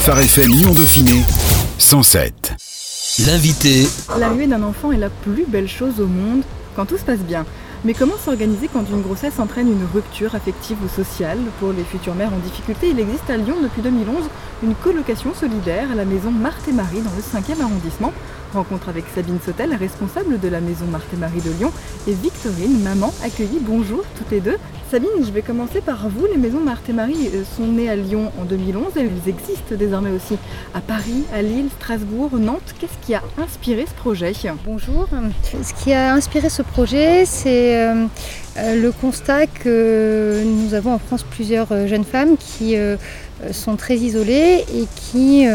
Phare 0.00 0.20
FM 0.20 0.48
Lyon 0.48 0.72
Dauphiné 0.72 1.22
107. 1.76 2.54
L'invité 3.26 3.86
L'arrivée 4.18 4.46
d'un 4.46 4.62
enfant 4.62 4.92
est 4.92 4.96
la 4.96 5.10
plus 5.10 5.44
belle 5.46 5.68
chose 5.68 6.00
au 6.00 6.06
monde 6.06 6.40
quand 6.74 6.86
tout 6.86 6.96
se 6.96 7.04
passe 7.04 7.18
bien. 7.18 7.44
Mais 7.84 7.92
comment 7.92 8.16
s'organiser 8.16 8.70
quand 8.72 8.84
une 8.90 9.02
grossesse 9.02 9.38
entraîne 9.38 9.70
une 9.70 9.86
rupture 9.92 10.34
affective 10.34 10.78
ou 10.82 10.88
sociale? 10.88 11.38
Pour 11.60 11.72
les 11.72 11.84
futures 11.84 12.14
mères 12.14 12.32
en 12.32 12.38
difficulté, 12.38 12.88
il 12.88 12.98
existe 12.98 13.28
à 13.28 13.36
Lyon 13.36 13.56
depuis 13.62 13.82
2011 13.82 14.24
une 14.62 14.74
colocation 14.74 15.34
solidaire 15.34 15.90
à 15.92 15.94
la 15.94 16.06
maison 16.06 16.30
Marthe 16.30 16.66
et 16.68 16.72
Marie 16.72 17.02
dans 17.02 17.12
le 17.14 17.20
5e 17.20 17.60
arrondissement. 17.60 18.12
Rencontre 18.54 18.88
avec 18.88 19.04
Sabine 19.14 19.38
Sautel, 19.44 19.74
responsable 19.74 20.40
de 20.40 20.48
la 20.48 20.60
maison 20.60 20.86
Marthe 20.86 21.12
et 21.12 21.18
Marie 21.18 21.42
de 21.42 21.50
Lyon, 21.50 21.72
et 22.08 22.14
Victorine, 22.14 22.82
maman, 22.82 23.12
accueillie. 23.22 23.60
Bonjour 23.60 24.02
toutes 24.16 24.30
les 24.30 24.40
deux. 24.40 24.56
Sabine, 24.90 25.24
je 25.24 25.30
vais 25.30 25.42
commencer 25.42 25.80
par 25.80 26.08
vous. 26.08 26.26
Les 26.26 26.36
maisons 26.36 26.58
Marthe 26.58 26.88
et 26.88 26.92
Marie 26.92 27.30
euh, 27.32 27.44
sont 27.56 27.68
nées 27.68 27.88
à 27.88 27.94
Lyon 27.94 28.32
en 28.40 28.44
2011. 28.44 28.86
Elles 28.96 29.28
existent 29.28 29.76
désormais 29.78 30.10
aussi 30.10 30.36
à 30.74 30.80
Paris, 30.80 31.22
à 31.32 31.42
Lille, 31.42 31.68
Strasbourg, 31.78 32.30
Nantes. 32.32 32.74
Qu'est-ce 32.80 33.06
qui 33.06 33.14
a 33.14 33.22
inspiré 33.38 33.86
ce 33.86 33.94
projet? 33.94 34.32
Bonjour. 34.64 35.06
Ce 35.62 35.84
qui 35.84 35.92
a 35.92 36.12
inspiré 36.12 36.48
ce 36.48 36.62
projet, 36.62 37.24
c'est 37.24 37.78
euh, 37.78 38.06
euh, 38.56 38.82
le 38.82 38.90
constat 38.90 39.46
que 39.46 40.42
nous 40.44 40.74
avons 40.74 40.94
en 40.94 40.98
France 40.98 41.22
plusieurs 41.22 41.86
jeunes 41.86 42.04
femmes 42.04 42.36
qui 42.36 42.74
sont 43.52 43.76
très 43.76 43.96
isolées 43.96 44.64
et 44.74 44.88
qui 44.96 45.46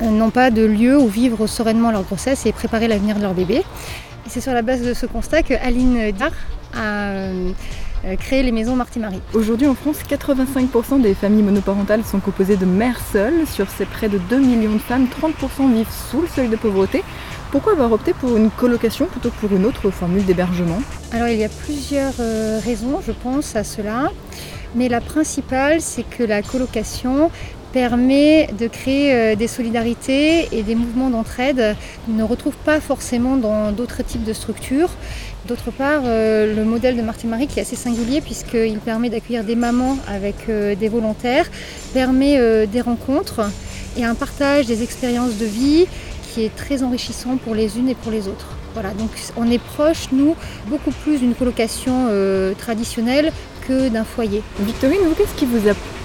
n'ont 0.00 0.30
pas 0.30 0.50
de 0.50 0.62
lieu 0.62 0.98
où 0.98 1.06
vivre 1.06 1.46
sereinement 1.46 1.92
leur 1.92 2.02
grossesse 2.02 2.44
et 2.44 2.50
préparer 2.50 2.88
l'avenir 2.88 3.14
de 3.14 3.22
leur 3.22 3.34
bébé. 3.34 3.58
Et 3.58 4.28
c'est 4.28 4.40
sur 4.40 4.52
la 4.52 4.62
base 4.62 4.82
de 4.82 4.94
ce 4.94 5.06
constat 5.06 5.44
que 5.44 5.54
Aline 5.54 6.10
Dar 6.10 6.32
a 6.74 7.28
euh, 8.04 8.16
créé 8.16 8.42
les 8.42 8.52
maisons 8.52 8.76
Marty 8.76 8.98
Marie. 8.98 9.20
Aujourd'hui 9.34 9.66
en 9.66 9.74
France, 9.74 9.98
85% 10.08 11.00
des 11.00 11.14
familles 11.14 11.42
monoparentales 11.42 12.04
sont 12.04 12.20
composées 12.20 12.56
de 12.56 12.64
mères 12.64 13.00
seules. 13.12 13.46
Sur 13.46 13.68
ces 13.70 13.84
près 13.84 14.08
de 14.08 14.18
2 14.18 14.38
millions 14.38 14.74
de 14.74 14.78
femmes, 14.78 15.06
30% 15.06 15.72
vivent 15.72 15.86
sous 16.10 16.22
le 16.22 16.28
seuil 16.28 16.48
de 16.48 16.56
pauvreté. 16.56 17.02
Pourquoi 17.50 17.72
avoir 17.72 17.92
opté 17.92 18.12
pour 18.14 18.36
une 18.36 18.50
colocation 18.50 19.06
plutôt 19.06 19.30
que 19.30 19.46
pour 19.46 19.56
une 19.56 19.64
autre 19.64 19.90
formule 19.90 20.24
d'hébergement? 20.24 20.80
Alors 21.12 21.28
il 21.28 21.38
y 21.38 21.44
a 21.44 21.48
plusieurs 21.48 22.14
euh, 22.20 22.60
raisons, 22.64 23.00
je 23.04 23.12
pense, 23.12 23.56
à 23.56 23.64
cela. 23.64 24.10
Mais 24.76 24.88
la 24.88 25.00
principale, 25.00 25.80
c'est 25.80 26.08
que 26.08 26.22
la 26.22 26.42
colocation 26.42 27.30
permet 27.72 28.48
de 28.58 28.66
créer 28.66 29.14
euh, 29.14 29.36
des 29.36 29.46
solidarités 29.46 30.48
et 30.52 30.62
des 30.62 30.74
mouvements 30.74 31.10
d'entraide 31.10 31.76
qu'on 32.04 32.12
ne 32.12 32.22
retrouve 32.22 32.54
pas 32.64 32.80
forcément 32.80 33.36
dans 33.36 33.72
d'autres 33.72 34.02
types 34.02 34.24
de 34.24 34.32
structures. 34.32 34.90
D'autre 35.46 35.70
part, 35.70 36.02
euh, 36.04 36.54
le 36.54 36.64
modèle 36.64 36.96
de 36.96 37.02
Martin 37.02 37.28
Marie 37.28 37.46
qui 37.46 37.58
est 37.58 37.62
assez 37.62 37.76
singulier 37.76 38.20
puisqu'il 38.20 38.78
permet 38.78 39.08
d'accueillir 39.08 39.44
des 39.44 39.56
mamans 39.56 39.98
avec 40.08 40.36
euh, 40.48 40.74
des 40.74 40.88
volontaires, 40.88 41.46
permet 41.94 42.66
des 42.66 42.80
rencontres 42.80 43.42
et 43.96 44.04
un 44.04 44.14
partage 44.14 44.66
des 44.66 44.82
expériences 44.82 45.36
de 45.38 45.46
vie 45.46 45.86
qui 46.22 46.44
est 46.44 46.54
très 46.54 46.82
enrichissant 46.82 47.36
pour 47.36 47.54
les 47.54 47.78
unes 47.78 47.88
et 47.88 47.94
pour 47.94 48.12
les 48.12 48.28
autres. 48.28 48.56
Voilà, 48.74 48.90
donc 48.90 49.10
on 49.36 49.50
est 49.50 49.58
proche, 49.58 50.08
nous, 50.12 50.36
beaucoup 50.68 50.92
plus 50.92 51.18
d'une 51.18 51.34
colocation 51.34 52.08
traditionnelle 52.58 53.32
que 53.66 53.88
d'un 53.88 54.04
foyer. 54.04 54.42
Victorine, 54.60 55.00
vous, 55.04 55.14
qu'est-ce 55.14 55.34
qui 55.34 55.46
vous 55.46 55.68
a 55.68 55.99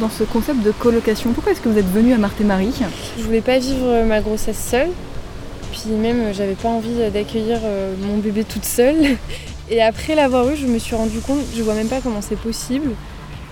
dans 0.00 0.10
ce 0.10 0.22
concept 0.22 0.62
de 0.62 0.70
colocation 0.70 1.32
Pourquoi 1.32 1.52
est-ce 1.52 1.60
que 1.60 1.68
vous 1.68 1.78
êtes 1.78 1.90
venue 1.90 2.12
à 2.12 2.18
Marthe 2.18 2.40
et 2.40 2.44
Marie 2.44 2.72
Je 3.18 3.22
voulais 3.22 3.40
pas 3.40 3.58
vivre 3.58 4.04
ma 4.04 4.20
grossesse 4.20 4.58
seule. 4.58 4.90
Puis 5.72 5.90
même, 5.90 6.32
j'avais 6.32 6.54
pas 6.54 6.68
envie 6.68 7.10
d'accueillir 7.12 7.58
euh, 7.64 7.94
mon 8.00 8.18
bébé 8.18 8.44
toute 8.44 8.64
seule. 8.64 8.96
Et 9.70 9.82
après 9.82 10.14
l'avoir 10.14 10.48
eu, 10.48 10.56
je 10.56 10.66
me 10.66 10.78
suis 10.78 10.96
rendu 10.96 11.20
compte, 11.20 11.38
je 11.56 11.62
vois 11.62 11.74
même 11.74 11.88
pas 11.88 12.00
comment 12.00 12.20
c'est 12.20 12.38
possible, 12.38 12.90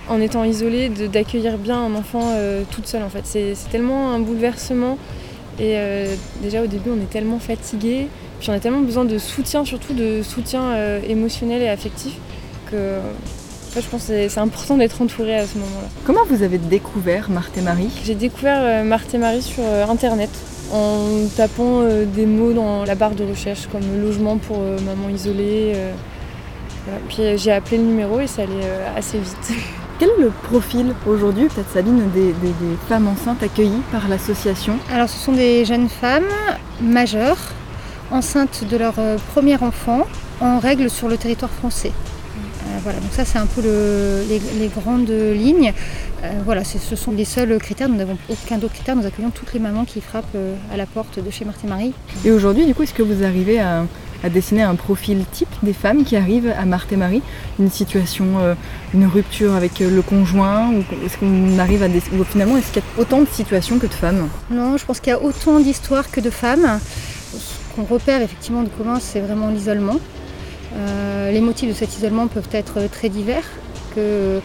en 0.09 0.19
étant 0.19 0.43
isolée, 0.43 0.89
d'accueillir 0.89 1.57
bien 1.57 1.77
un 1.77 1.95
enfant 1.95 2.33
euh, 2.33 2.63
toute 2.69 2.87
seule 2.87 3.03
en 3.03 3.09
fait. 3.09 3.21
C'est 3.23 3.55
tellement 3.71 4.11
un 4.11 4.19
bouleversement. 4.19 4.97
Et 5.59 5.75
euh, 5.77 6.13
déjà 6.41 6.61
au 6.61 6.67
début, 6.67 6.89
on 6.89 7.01
est 7.01 7.09
tellement 7.09 7.39
fatigué, 7.39 8.07
puis 8.39 8.49
on 8.49 8.53
a 8.53 8.59
tellement 8.59 8.81
besoin 8.81 9.05
de 9.05 9.17
soutien, 9.17 9.65
surtout 9.65 9.93
de 9.93 10.21
soutien 10.23 10.99
émotionnel 11.07 11.61
et 11.61 11.69
affectif, 11.69 12.13
que 12.71 12.99
je 13.81 13.87
pense 13.87 14.05
que 14.05 14.27
c'est 14.27 14.39
important 14.39 14.77
d'être 14.77 15.01
entouré 15.01 15.35
à 15.35 15.45
ce 15.45 15.57
moment-là. 15.57 15.87
Comment 16.05 16.25
vous 16.29 16.43
avez 16.43 16.57
découvert 16.57 17.29
Marthe 17.29 17.57
et 17.57 17.61
Marie? 17.61 17.89
J'ai 18.03 18.15
découvert 18.15 18.59
euh, 18.61 18.83
Marthe 18.83 19.13
et 19.13 19.17
Marie 19.17 19.41
sur 19.41 19.63
euh, 19.63 19.85
internet 19.87 20.29
en 20.71 21.27
tapant 21.35 21.81
euh, 21.81 22.05
des 22.05 22.25
mots 22.25 22.53
dans 22.53 22.85
la 22.85 22.95
barre 22.95 23.15
de 23.15 23.23
recherche 23.23 23.67
comme 23.71 23.81
logement 24.01 24.37
pour 24.37 24.57
maman 24.57 25.09
isolée. 25.09 25.73
Puis 27.07 27.37
j'ai 27.37 27.51
appelé 27.51 27.77
le 27.77 27.83
numéro 27.83 28.19
et 28.19 28.27
ça 28.27 28.43
allait 28.43 28.67
assez 28.95 29.19
vite. 29.19 29.53
Quel 29.99 30.09
est 30.09 30.21
le 30.21 30.29
profil 30.29 30.93
aujourd'hui, 31.05 31.47
peut-être 31.47 31.69
Sabine, 31.73 32.09
des, 32.11 32.31
des, 32.31 32.53
femmes 32.87 33.07
enceintes 33.07 33.43
accueillies 33.43 33.81
par 33.91 34.07
l'association? 34.07 34.77
Alors 34.93 35.09
ce 35.09 35.17
sont 35.17 35.33
des 35.33 35.65
jeunes 35.65 35.89
femmes 35.89 36.23
majeures, 36.81 37.37
enceintes 38.09 38.63
de 38.69 38.77
leur 38.77 38.93
premier 39.33 39.61
enfant, 39.61 40.07
en 40.39 40.59
règle 40.59 40.89
sur 40.89 41.09
le 41.09 41.17
territoire 41.17 41.51
français. 41.51 41.91
Euh, 42.79 42.83
voilà, 42.83 42.99
donc 42.99 43.11
ça 43.11 43.25
c'est 43.25 43.37
un 43.37 43.45
peu 43.45 43.61
les, 43.61 44.67
grandes 44.67 45.09
lignes. 45.09 45.73
Euh, 46.23 46.31
voilà, 46.45 46.63
ce 46.63 46.95
sont 46.95 47.11
les 47.11 47.25
seuls 47.25 47.57
critères, 47.59 47.89
nous 47.89 47.95
n'avons 47.95 48.17
aucun 48.29 48.57
d'autre 48.57 48.73
critère, 48.73 48.95
nous 48.95 49.05
accueillons 49.05 49.31
toutes 49.31 49.53
les 49.53 49.59
mamans 49.59 49.85
qui 49.85 50.01
frappent 50.01 50.25
euh, 50.35 50.55
à 50.73 50.77
la 50.77 50.85
porte 50.85 51.23
de 51.23 51.29
chez 51.31 51.45
Martin 51.45 51.67
Marie. 51.67 51.93
Et 52.25 52.31
aujourd'hui, 52.31 52.65
du 52.65 52.75
coup, 52.75 52.83
est-ce 52.83 52.93
que 52.93 53.03
vous 53.03 53.23
arrivez 53.23 53.59
à, 53.59 53.85
dessiner 54.33 54.63
un 54.63 54.75
profil 54.75 55.23
type 55.31 55.47
des 55.63 55.71
femmes 55.71 56.03
qui 56.03 56.17
arrivent 56.17 56.53
à 56.57 56.65
Marthe 56.65 56.91
et 56.91 56.97
Marie? 56.97 57.21
Une 57.57 57.71
situation, 57.71 58.25
une 58.93 59.05
rupture 59.05 59.55
avec 59.55 59.79
le 59.79 60.01
conjoint 60.01 60.71
Ou 60.73 60.83
est-ce 61.05 61.17
qu'on 61.17 61.57
arrive 61.57 61.83
à 61.83 61.87
ou 61.87 62.23
finalement, 62.25 62.57
est-ce 62.57 62.73
qu'il 62.73 62.81
y 62.81 62.85
a 62.85 63.01
autant 63.01 63.21
de 63.21 63.27
situations 63.31 63.79
que 63.79 63.87
de 63.87 63.93
femmes? 63.93 64.27
Non, 64.51 64.75
je 64.75 64.85
pense 64.85 64.99
qu'il 64.99 65.11
y 65.11 65.15
a 65.15 65.21
autant 65.21 65.61
d'histoires 65.61 66.11
que 66.11 66.19
de 66.19 66.29
femmes. 66.29 66.81
Ce 67.31 67.75
qu'on 67.75 67.85
repère 67.85 68.21
effectivement 68.21 68.63
de 68.63 68.67
commun, 68.67 68.99
c'est 68.99 69.21
vraiment 69.21 69.51
l'isolement. 69.51 69.95
Euh, 70.75 71.31
les 71.31 71.41
motifs 71.41 71.69
de 71.69 71.73
cet 71.73 71.97
isolement 71.97 72.27
peuvent 72.27 72.49
être 72.51 72.89
très 72.91 73.09
divers, 73.09 73.43
que 73.95 73.99
euh, 73.99 74.39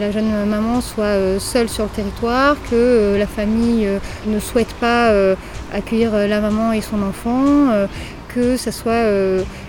la 0.00 0.10
jeune 0.10 0.46
maman 0.46 0.80
soit 0.80 1.04
euh, 1.04 1.38
seule 1.38 1.68
sur 1.68 1.84
le 1.84 1.90
territoire, 1.90 2.56
que 2.70 3.16
la 3.18 3.26
famille 3.26 3.88
ne 4.26 4.40
souhaite 4.40 4.72
pas 4.74 5.12
accueillir 5.72 6.12
la 6.12 6.40
maman 6.40 6.72
et 6.72 6.80
son 6.80 7.02
enfant, 7.02 7.68
que 8.28 8.56
ce 8.56 8.70
soit 8.70 9.04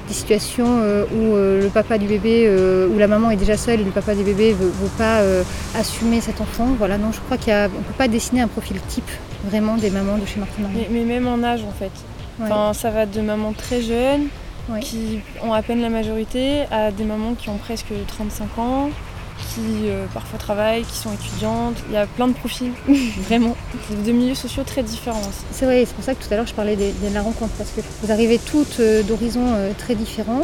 des 0.08 0.14
situations 0.14 0.80
où 1.14 1.36
le 1.36 1.70
papa 1.74 1.98
du 1.98 2.06
bébé, 2.08 2.50
où 2.94 2.98
la 2.98 3.08
maman 3.08 3.32
est 3.32 3.36
déjà 3.36 3.58
seule 3.58 3.82
et 3.82 3.84
le 3.84 3.92
papa 3.92 4.16
du 4.16 4.24
bébé 4.24 4.52
ne 4.52 4.66
veut, 4.66 4.72
pas 4.98 5.22
assumer 5.78 6.22
cet 6.22 6.42
enfant. 6.42 6.68
Voilà, 6.78 6.98
non, 6.98 7.12
je 7.12 7.20
crois 7.20 7.38
qu'on 7.38 7.52
ne 7.52 7.84
peut 7.84 7.98
pas 7.98 8.08
dessiner 8.08 8.42
un 8.42 8.48
profil 8.48 8.78
type 8.88 9.10
vraiment 9.50 9.78
des 9.78 9.90
mamans 9.90 10.18
de 10.18 10.26
chez 10.26 10.40
Martin 10.40 10.64
mais, 10.74 10.88
mais, 10.92 11.06
même 11.06 11.28
en 11.28 11.44
âge 11.44 11.64
en 11.64 11.72
fait. 11.72 11.92
Enfin, 12.42 12.74
ça 12.74 12.92
va 12.92 13.06
de 13.06 13.22
mamans 13.22 13.54
très 13.54 13.82
qui 14.82 15.20
ont 15.44 15.54
à 15.54 15.62
peine 15.62 15.82
la 15.82 15.90
majorité, 15.90 16.64
à 16.72 16.92
des 16.92 17.04
mamans 17.04 17.36
qui 17.36 17.50
ont 17.50 17.58
presque 17.58 17.94
35 18.08 18.58
ans, 18.60 18.90
qui 19.38 19.90
euh, 19.90 20.06
parfois 20.14 20.40
travaillent, 20.40 20.84
qui 20.84 20.98
sont 20.98 21.12
étudiantes. 21.14 21.76
Il 21.90 21.94
y 21.94 21.98
a 21.98 22.06
plein 22.08 22.28
de 22.28 22.34
profils, 22.34 22.72
vraiment, 23.28 23.56
de 24.06 24.12
milieux 24.12 24.36
sociaux 24.36 24.64
très 24.64 24.84
différents 24.84 25.20
aussi. 25.22 25.46
C'est 25.52 25.66
vrai, 25.66 25.86
c'est 25.86 25.94
pour 25.94 26.04
ça 26.04 26.16
que 26.16 26.24
tout 26.24 26.34
à 26.34 26.38
l'heure 26.38 26.48
je 26.48 26.54
parlais 26.54 26.76
de, 26.76 26.92
la 27.14 27.22
rencontre, 27.22 27.54
parce 27.58 27.72
que 27.72 27.82
vous 28.02 28.12
arrivez 28.12 28.40
toutes 28.40 28.80
euh, 28.80 29.04
d'horizons 29.04 29.54
euh, 29.56 29.72
très 29.78 29.96
différents. 29.96 30.42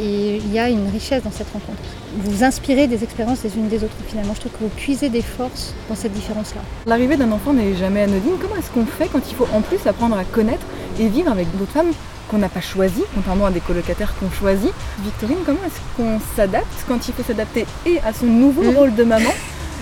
Et 0.00 0.36
il 0.36 0.52
y 0.52 0.60
a 0.60 0.68
une 0.68 0.88
richesse 0.88 1.24
dans 1.24 1.32
cette 1.32 1.50
rencontre. 1.52 1.82
Vous 2.16 2.30
vous 2.30 2.44
inspirez 2.44 2.86
des 2.86 3.02
expériences 3.02 3.42
des 3.42 3.56
unes 3.56 3.66
des 3.66 3.82
autres 3.82 3.96
finalement. 4.06 4.32
Je 4.32 4.40
trouve 4.40 4.52
que 4.52 4.58
vous 4.60 4.68
puisez 4.68 5.08
des 5.08 5.22
forces 5.22 5.74
dans 5.88 5.96
cette 5.96 6.12
différence-là. 6.12 6.60
L'arrivée 6.86 7.16
d'un 7.16 7.32
enfant 7.32 7.52
n'est 7.52 7.74
jamais 7.74 8.02
anodine. 8.02 8.34
Comment 8.40 8.54
est-ce 8.54 8.70
qu'on 8.70 8.86
fait 8.86 9.08
quand 9.08 9.28
il 9.28 9.34
faut 9.34 9.48
en 9.52 9.60
plus 9.60 9.84
apprendre 9.88 10.16
à 10.16 10.22
connaître 10.22 10.64
et 11.00 11.08
vivre 11.08 11.32
avec 11.32 11.48
d'autres 11.58 11.72
femmes 11.72 11.90
qu'on 12.28 12.38
n'a 12.38 12.48
pas 12.48 12.60
choisi, 12.60 13.02
contrairement 13.14 13.46
à 13.46 13.50
des 13.50 13.60
colocataires 13.60 14.14
qu'on 14.18 14.30
choisit. 14.30 14.72
Victorine, 15.00 15.38
comment 15.44 15.60
est-ce 15.66 15.80
qu'on 15.96 16.20
s'adapte 16.36 16.84
quand 16.86 17.08
il 17.08 17.14
faut 17.14 17.22
s'adapter 17.22 17.66
et 17.86 17.98
à 18.00 18.12
son 18.12 18.26
nouveau 18.26 18.62
mm. 18.62 18.76
rôle 18.76 18.94
de 18.94 19.04
maman 19.04 19.30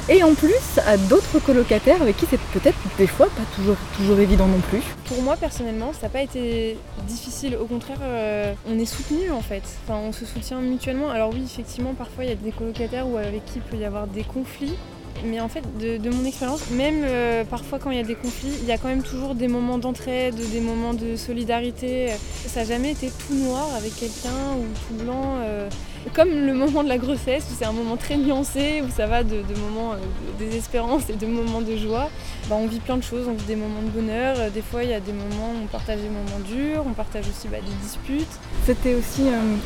et 0.09 0.23
en 0.23 0.34
plus 0.34 0.79
à 0.87 0.97
d'autres 0.97 1.41
colocataires 1.41 2.01
avec 2.01 2.17
qui 2.17 2.27
c'est 2.31 2.41
peut-être 2.53 2.78
des 2.97 3.09
fois 3.09 3.27
pas 3.27 3.43
toujours, 3.57 3.77
toujours 3.97 4.21
évident 4.21 4.47
non 4.47 4.60
plus? 4.71 4.81
Pour 5.07 5.21
moi 5.22 5.37
personnellement, 5.37 5.93
ça 5.93 6.03
n'a 6.07 6.09
pas 6.10 6.22
été 6.22 6.78
difficile. 7.09 7.57
Au 7.60 7.65
contraire, 7.65 7.98
euh, 8.03 8.53
on 8.71 8.78
est 8.78 8.87
soutenu 8.87 9.31
en 9.33 9.41
fait. 9.41 9.63
Enfin, 9.84 9.99
on 9.99 10.13
se 10.13 10.25
soutient 10.25 10.60
mutuellement. 10.60 11.10
Alors 11.10 11.31
oui, 11.33 11.42
effectivement, 11.45 11.95
parfois 11.95 12.25
il 12.25 12.31
y 12.31 12.33
a 12.33 12.37
des 12.37 12.53
colocataires 12.53 13.07
avec 13.16 13.45
qui 13.47 13.57
il 13.57 13.63
peut 13.63 13.77
y 13.77 13.84
avoir 13.84 14.07
des 14.07 14.22
conflits. 14.22 14.77
Mais 15.24 15.41
en 15.41 15.48
fait, 15.48 15.63
de, 15.78 16.10
mon 16.10 16.24
expérience, 16.24 16.71
même 16.71 17.03
euh, 17.04 17.45
parfois 17.45 17.78
quand 17.78 17.91
il 17.91 17.97
y 17.97 18.01
a 18.01 18.04
des 18.04 18.15
conflits, 18.15 18.53
il 18.60 18.66
y 18.66 18.72
a 18.72 18.78
quand 18.78 18.89
même 18.89 19.03
toujours 19.03 19.34
des 19.34 19.48
moments 19.48 19.78
d'entraide, 19.78 20.34
des 20.34 20.60
moments 20.60 20.95
de 20.95 21.16
solidarité. 21.16 22.09
Ça 22.47 22.60
n'a 22.60 22.66
jamais 22.66 22.92
été 22.92 23.10
tout 23.10 23.34
noir 23.34 23.68
avec 23.77 23.95
quelqu'un 23.97 24.57
ou 24.59 24.65
tout 24.86 25.04
blanc. 25.04 25.36
Euh, 25.39 25.68
comme 26.15 26.30
le 26.30 26.54
moment 26.54 26.84
de 26.84 26.89
la 26.89 26.98
grossesse, 26.98 27.47
où 27.51 27.54
c'est 27.59 27.65
un 27.65 27.72
moment 27.72 27.97
très 27.97 28.16
nuancé, 28.16 28.80
où 28.86 28.91
ça 28.91 29.07
va 29.07 29.24
de, 29.24 29.42
moments 29.60 29.92
euh, 29.92 29.97
de 30.39 30.45
désespérance 30.45 31.10
et 31.10 31.15
de 31.15 31.27
moments 31.27 31.60
de 31.60 31.77
joie. 31.77 32.09
Bah, 32.48 32.57
on 32.60 32.66
vit 32.68 32.78
plein 32.78 32.97
de 32.97 33.03
choses, 33.03 33.27
on 33.28 33.33
vit 33.33 33.45
des 33.47 33.57
moments 33.57 33.83
de 33.83 33.91
bonheur. 33.91 34.51
Des 34.53 34.63
fois, 34.63 34.84
il 34.84 34.91
y 34.91 34.95
a 34.95 35.01
des 35.01 35.13
moments 35.13 35.51
où 35.51 35.65
on 35.65 35.66
partage 35.66 36.01
des 36.01 36.09
moments 36.09 36.41
durs, 36.47 36.84
on 36.86 36.92
partage 36.92 37.24
aussi 37.28 37.48
bah, 37.48 37.59
des 37.59 37.74
disputes. 37.83 38.39
C'était 38.65 38.95
aussi 38.95 39.22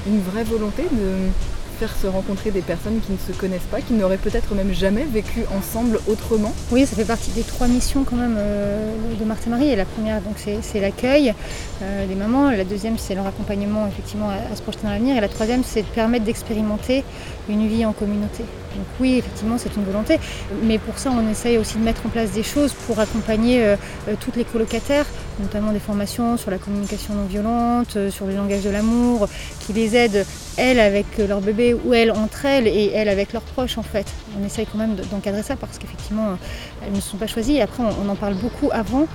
une 0.06 0.20
vraie 0.20 0.44
volonté 0.44 0.84
de 0.84 1.28
faire 1.80 1.96
se 1.96 2.06
rencontrer 2.06 2.50
des 2.50 2.60
personnes 2.60 3.00
qui 3.00 3.12
ne 3.12 3.16
se 3.16 3.32
connaissent 3.32 3.70
pas, 3.70 3.80
qui 3.80 3.94
n'auraient 3.94 4.18
peut-être 4.18 4.54
même 4.54 4.70
jamais 4.70 5.04
vécu 5.04 5.44
ensemble 5.56 5.98
autrement 6.08 6.52
Oui, 6.72 6.84
ça 6.84 6.94
fait 6.94 7.06
partie 7.06 7.30
des 7.30 7.40
trois 7.40 7.68
missions 7.68 8.04
quand 8.04 8.16
même 8.16 8.36
euh, 8.38 8.92
de 9.18 9.24
Marthe 9.24 9.46
et 9.46 9.50
Marie. 9.50 9.68
Et 9.68 9.76
la 9.76 9.86
première, 9.86 10.20
donc, 10.20 10.34
c'est 10.36 10.80
l'accueil 10.80 11.32
euh, 11.82 12.06
des 12.06 12.14
mamans. 12.14 12.50
La 12.50 12.64
deuxième, 12.64 12.98
c'est 12.98 13.14
leur 13.14 13.26
accompagnement 13.26 13.86
effectivement 13.86 14.28
à, 14.28 14.54
se 14.54 14.60
projeter 14.60 14.82
dans 14.82 14.90
l'avenir. 14.90 15.16
Et 15.16 15.22
la 15.22 15.28
troisième, 15.28 15.64
c'est 15.64 15.80
de 15.80 15.86
permettre 15.86 16.26
d'expérimenter 16.26 17.02
une 17.48 17.66
vie 17.66 17.86
en 17.86 17.94
communauté. 17.94 18.44
Donc 18.76 18.86
oui, 19.00 19.16
effectivement, 19.16 19.56
c'est 19.56 19.74
une 19.74 19.84
volonté. 19.84 20.20
Mais 20.62 20.76
pour 20.76 20.98
ça, 20.98 21.10
on 21.10 21.30
essaye 21.30 21.56
aussi 21.56 21.78
de 21.78 21.82
mettre 21.82 22.04
en 22.04 22.10
place 22.10 22.32
des 22.32 22.42
choses 22.42 22.74
pour 22.86 23.00
accompagner 23.00 23.64
euh, 23.64 23.76
toutes 24.20 24.36
les 24.36 24.44
colocataires, 24.44 25.06
notamment 25.40 25.72
des 25.72 25.80
formations 25.80 26.36
sur 26.36 26.50
la 26.50 26.58
communication 26.58 27.14
non 27.14 27.24
violente, 27.24 28.10
sur 28.10 28.26
le 28.26 28.34
langage 28.34 28.62
de 28.62 28.70
l'amour, 28.70 29.28
qui 29.60 29.72
les 29.72 29.96
aident, 29.96 30.24
elles, 30.56 30.80
avec 30.80 31.06
leur 31.18 31.40
bébé, 31.40 31.74
ou 31.74 31.94
elles 31.94 32.10
entre 32.10 32.44
elles, 32.44 32.66
et 32.66 32.92
elles 32.94 33.08
avec 33.08 33.32
leurs 33.32 33.42
proches, 33.42 33.78
en 33.78 33.82
fait. 33.82 34.06
On 34.40 34.44
essaye 34.44 34.66
quand 34.66 34.78
même 34.78 34.96
d'encadrer 35.10 35.42
ça 35.42 35.56
parce 35.56 35.78
qu'effectivement, 35.78 36.36
elles 36.84 36.92
ne 36.92 37.00
sont 37.00 37.16
pas 37.16 37.26
choisies. 37.26 37.56
Et 37.56 37.62
après, 37.62 37.82
on 37.82 38.08
en 38.08 38.16
parle 38.16 38.34
beaucoup 38.34 38.70
avant 38.72 39.06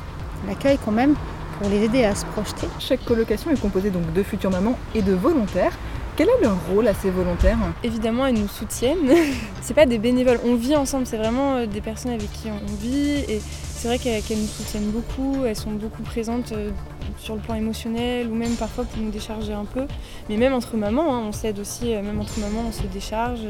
l'accueil 0.48 0.78
quand 0.84 0.92
même, 0.92 1.16
pour 1.60 1.70
les 1.70 1.84
aider 1.84 2.04
à 2.04 2.16
se 2.16 2.26
projeter. 2.26 2.68
Chaque 2.80 3.04
colocation 3.06 3.52
est 3.52 3.60
composée 3.60 3.90
donc 3.90 4.12
de 4.14 4.24
futures 4.24 4.52
mamans 4.52 4.78
et 4.94 5.02
de 5.02 5.14
volontaires. 5.14 5.78
Quel 6.18 6.30
est 6.30 6.42
leur 6.42 6.56
rôle 6.70 6.88
à 6.88 6.94
ces 6.94 7.10
volontaires? 7.10 7.58
Évidemment, 7.84 8.26
elles 8.26 8.40
nous 8.40 8.48
soutiennent. 8.48 9.12
c'est 9.62 9.74
pas 9.74 9.86
des 9.86 9.98
bénévoles, 9.98 10.40
on 10.46 10.56
vit 10.56 10.76
ensemble, 10.76 11.06
c'est 11.06 11.18
vraiment 11.18 11.56
euh, 11.56 11.66
des 11.66 11.82
personnes 11.82 12.12
avec 12.12 12.32
qui 12.32 12.48
on 12.50 12.76
vit 12.82 13.26
et 13.28 13.42
c'est 13.86 14.00
vrai 14.00 14.22
qu'elles 14.28 14.40
nous 14.40 14.48
soutiennent 14.48 14.90
beaucoup, 14.90 15.46
elles 15.46 15.56
sont 15.56 15.70
beaucoup 15.70 16.02
présentes 16.02 16.54
euh, 16.54 16.72
sur 17.20 17.36
le 17.36 17.42
plan 17.42 17.54
émotionnel 17.54 18.28
ou 18.28 18.34
même 18.34 18.56
parfois 18.56 18.84
pour 18.84 19.00
nous 19.00 19.12
décharger 19.12 19.54
un 19.54 19.66
peu. 19.66 19.86
Mais 20.28 20.38
même 20.38 20.54
entre 20.54 20.76
mamans, 20.76 21.14
hein, 21.14 21.22
on 21.28 21.32
s'aide 21.32 21.60
aussi, 21.60 21.94
euh, 21.94 22.02
même 22.02 22.20
entre 22.20 22.40
mamans, 22.40 22.64
on 22.68 22.72
se 22.72 22.88
décharge. 22.88 23.42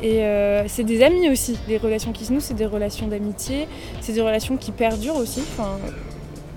Et 0.00 0.20
c'est 0.68 0.84
des 0.84 1.02
amis 1.02 1.28
aussi. 1.28 1.58
Les 1.66 1.78
relations 1.78 2.12
qui 2.12 2.26
se 2.26 2.32
nouent, 2.32 2.40
c'est 2.40 2.54
des 2.54 2.66
relations 2.66 3.08
d'amitié, 3.08 3.66
c'est 4.00 4.12
des 4.12 4.20
relations 4.20 4.56
qui 4.56 4.70
perdurent 4.70 5.16
aussi. 5.16 5.42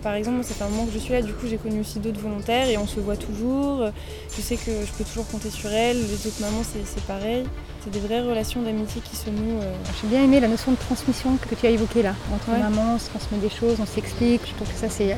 Par 0.02 0.14
exemple, 0.14 0.44
ça 0.44 0.54
fait 0.54 0.64
un 0.64 0.70
moment 0.70 0.86
que 0.86 0.94
je 0.94 1.00
suis 1.00 1.14
là, 1.14 1.22
du 1.22 1.34
coup 1.34 1.48
j'ai 1.48 1.58
connu 1.58 1.82
aussi 1.82 2.00
d'autres 2.00 2.20
volontaires 2.20 2.70
et 2.70 2.78
on 2.78 2.88
se 2.88 3.00
voit 3.00 3.18
toujours. 3.18 3.90
Je 4.36 4.42
sais 4.42 4.56
que 4.56 4.72
je 4.72 4.92
peux 4.98 5.04
toujours 5.04 5.28
compter 5.28 5.50
sur 5.50 5.72
elles, 5.72 5.98
les 5.98 6.28
autres 6.28 6.42
mamans 6.42 6.64
c'est 6.64 7.04
pareil. 7.04 7.46
C'est 7.84 7.92
des 7.92 8.00
vraies 8.00 8.22
relations 8.22 8.62
d'amitié 8.62 9.02
qui 9.02 9.16
se 9.16 9.30
nouent. 9.30 9.62
Euh. 9.62 9.74
J'ai 10.02 10.08
bien 10.08 10.22
aimé 10.22 10.42
la 10.42 10.50
notion 10.50 10.74
de 10.74 10.78
transmission 10.78 11.38
que 11.38 11.56
tu 11.56 11.66
as 11.66 11.70
évoquée 11.70 12.04
là. 12.04 12.14
Entre 12.34 12.50
mamans, 12.50 12.96
on 12.96 13.00
se 13.00 13.10
transmet 13.10 13.38
des 13.38 13.50
choses, 13.50 13.78
on 13.80 13.86
s'explique. 13.86 14.42
Je 14.46 14.54
trouve 14.56 14.68
que 14.68 14.78
ça 14.78 14.90
c'est 14.90 15.16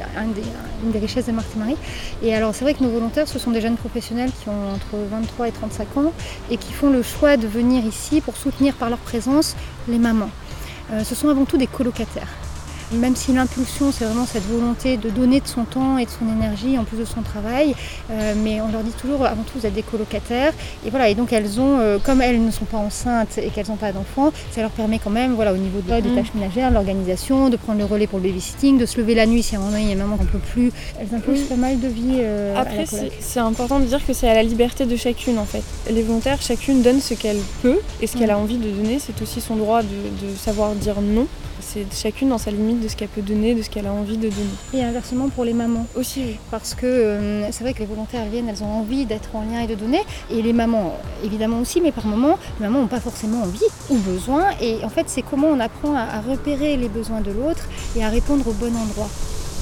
une 0.83 0.91
des 0.91 0.99
richesses 0.99 1.25
de 1.25 1.31
Marc 1.31 1.47
et 1.55 1.59
Marie. 1.59 1.77
Et 2.21 2.35
alors 2.35 2.53
c'est 2.53 2.63
vrai 2.63 2.75
que 2.75 2.83
nos 2.83 2.91
volontaires, 2.91 3.27
ce 3.27 3.39
sont 3.39 3.49
des 3.49 3.61
jeunes 3.61 3.77
professionnels 3.77 4.31
qui 4.43 4.49
ont 4.49 4.73
entre 4.75 4.95
23 5.09 5.47
et 5.47 5.51
35 5.51 5.97
ans 5.97 6.13
et 6.51 6.57
qui 6.57 6.71
font 6.71 6.91
le 6.91 7.01
choix 7.01 7.35
de 7.35 7.47
venir 7.47 7.83
ici 7.83 8.21
pour 8.21 8.37
soutenir 8.37 8.75
par 8.75 8.89
leur 8.89 8.99
présence 8.99 9.55
les 9.87 9.97
mamans. 9.97 10.29
Euh, 10.91 11.03
ce 11.03 11.15
sont 11.15 11.29
avant 11.29 11.45
tout 11.45 11.57
des 11.57 11.67
colocataires. 11.67 12.27
Même 12.93 13.15
si 13.15 13.31
l'impulsion, 13.31 13.91
c'est 13.91 14.03
vraiment 14.05 14.25
cette 14.25 14.45
volonté 14.45 14.97
de 14.97 15.09
donner 15.09 15.39
de 15.39 15.47
son 15.47 15.63
temps 15.63 15.97
et 15.97 16.05
de 16.05 16.09
son 16.09 16.27
énergie 16.27 16.77
en 16.77 16.83
plus 16.83 16.97
de 16.97 17.05
son 17.05 17.21
travail, 17.21 17.73
euh, 18.11 18.33
mais 18.43 18.59
on 18.59 18.69
leur 18.69 18.83
dit 18.83 18.91
toujours 18.91 19.25
avant 19.25 19.43
tout 19.43 19.59
vous 19.59 19.65
êtes 19.65 19.73
des 19.73 19.83
colocataires. 19.83 20.53
Et 20.85 20.89
voilà, 20.89 21.07
et 21.09 21.15
donc 21.15 21.31
elles 21.31 21.59
ont, 21.59 21.79
euh, 21.79 21.99
comme 22.03 22.21
elles 22.21 22.43
ne 22.43 22.51
sont 22.51 22.65
pas 22.65 22.77
enceintes 22.77 23.37
et 23.37 23.47
qu'elles 23.49 23.67
n'ont 23.69 23.77
pas 23.77 23.93
d'enfants, 23.93 24.33
ça 24.51 24.61
leur 24.61 24.71
permet 24.71 24.99
quand 24.99 25.09
même, 25.09 25.35
voilà, 25.35 25.53
au 25.53 25.57
niveau 25.57 25.79
de, 25.79 26.01
des 26.01 26.09
mm. 26.09 26.15
tâches 26.15 26.33
ménagères, 26.35 26.71
l'organisation, 26.71 27.49
de 27.49 27.55
prendre 27.55 27.79
le 27.79 27.85
relais 27.85 28.07
pour 28.07 28.19
le 28.19 28.27
babysitting, 28.27 28.77
de 28.77 28.85
se 28.85 28.97
lever 28.97 29.15
la 29.15 29.25
nuit 29.25 29.41
si 29.41 29.55
à 29.55 29.59
un 29.59 29.63
moment 29.63 29.77
il 29.77 29.87
y 29.87 29.93
a 29.93 29.95
maman 29.95 30.17
qu'on 30.17 30.25
peut 30.25 30.39
plus. 30.39 30.71
Elles 30.99 31.15
imposent 31.15 31.43
pas 31.43 31.55
mal 31.55 31.79
de 31.79 31.87
vie. 31.87 32.17
Euh, 32.19 32.55
Après, 32.57 32.85
c'est 33.19 33.39
important 33.39 33.79
de 33.79 33.85
dire 33.85 34.05
que 34.05 34.13
c'est 34.13 34.27
à 34.27 34.33
la 34.33 34.43
liberté 34.43 34.85
de 34.85 34.95
chacune 34.95 35.39
en 35.39 35.45
fait. 35.45 35.63
Les 35.89 36.01
volontaires, 36.01 36.41
chacune 36.41 36.81
donne 36.81 36.99
ce 36.99 37.13
qu'elle 37.13 37.39
peut 37.61 37.79
et 38.01 38.07
ce 38.07 38.17
qu'elle 38.17 38.31
a 38.31 38.37
envie 38.37 38.57
de 38.57 38.69
donner. 38.69 38.99
C'est 38.99 39.21
aussi 39.21 39.39
son 39.39 39.55
droit 39.55 39.81
de 39.81 40.35
savoir 40.37 40.73
dire 40.75 41.01
non. 41.01 41.27
C'est 41.73 41.85
chacune 41.93 42.27
dans 42.27 42.37
sa 42.37 42.51
limite 42.51 42.81
de 42.81 42.89
ce 42.89 42.97
qu'elle 42.97 43.07
peut 43.07 43.21
donner, 43.21 43.55
de 43.55 43.61
ce 43.61 43.69
qu'elle 43.69 43.87
a 43.87 43.93
envie 43.93 44.17
de 44.17 44.27
donner. 44.27 44.57
Et 44.73 44.83
inversement 44.83 45.29
pour 45.29 45.45
les 45.45 45.53
mamans 45.53 45.85
aussi, 45.95 46.35
parce 46.49 46.73
que 46.73 46.85
euh, 46.85 47.49
c'est 47.53 47.63
vrai 47.63 47.73
que 47.73 47.79
les 47.79 47.85
volontaires 47.85 48.25
viennent, 48.25 48.49
elles 48.49 48.61
ont 48.61 48.73
envie 48.73 49.05
d'être 49.05 49.33
en 49.37 49.43
lien 49.43 49.61
et 49.61 49.67
de 49.67 49.75
donner, 49.75 50.01
et 50.29 50.41
les 50.41 50.51
mamans 50.51 50.97
évidemment 51.23 51.59
aussi, 51.59 51.79
mais 51.79 51.93
par 51.93 52.05
moments, 52.05 52.37
les 52.59 52.65
mamans 52.65 52.81
n'ont 52.81 52.87
pas 52.87 52.99
forcément 52.99 53.43
envie 53.43 53.63
ou 53.89 53.95
besoin, 53.99 54.47
et 54.59 54.83
en 54.83 54.89
fait 54.89 55.05
c'est 55.07 55.21
comment 55.21 55.47
on 55.47 55.61
apprend 55.61 55.95
à, 55.95 56.19
repérer 56.19 56.75
les 56.75 56.89
besoins 56.89 57.21
de 57.21 57.31
l'autre 57.31 57.69
et 57.95 58.03
à 58.03 58.09
répondre 58.09 58.45
au 58.49 58.53
bon 58.53 58.75
endroit 58.75 59.09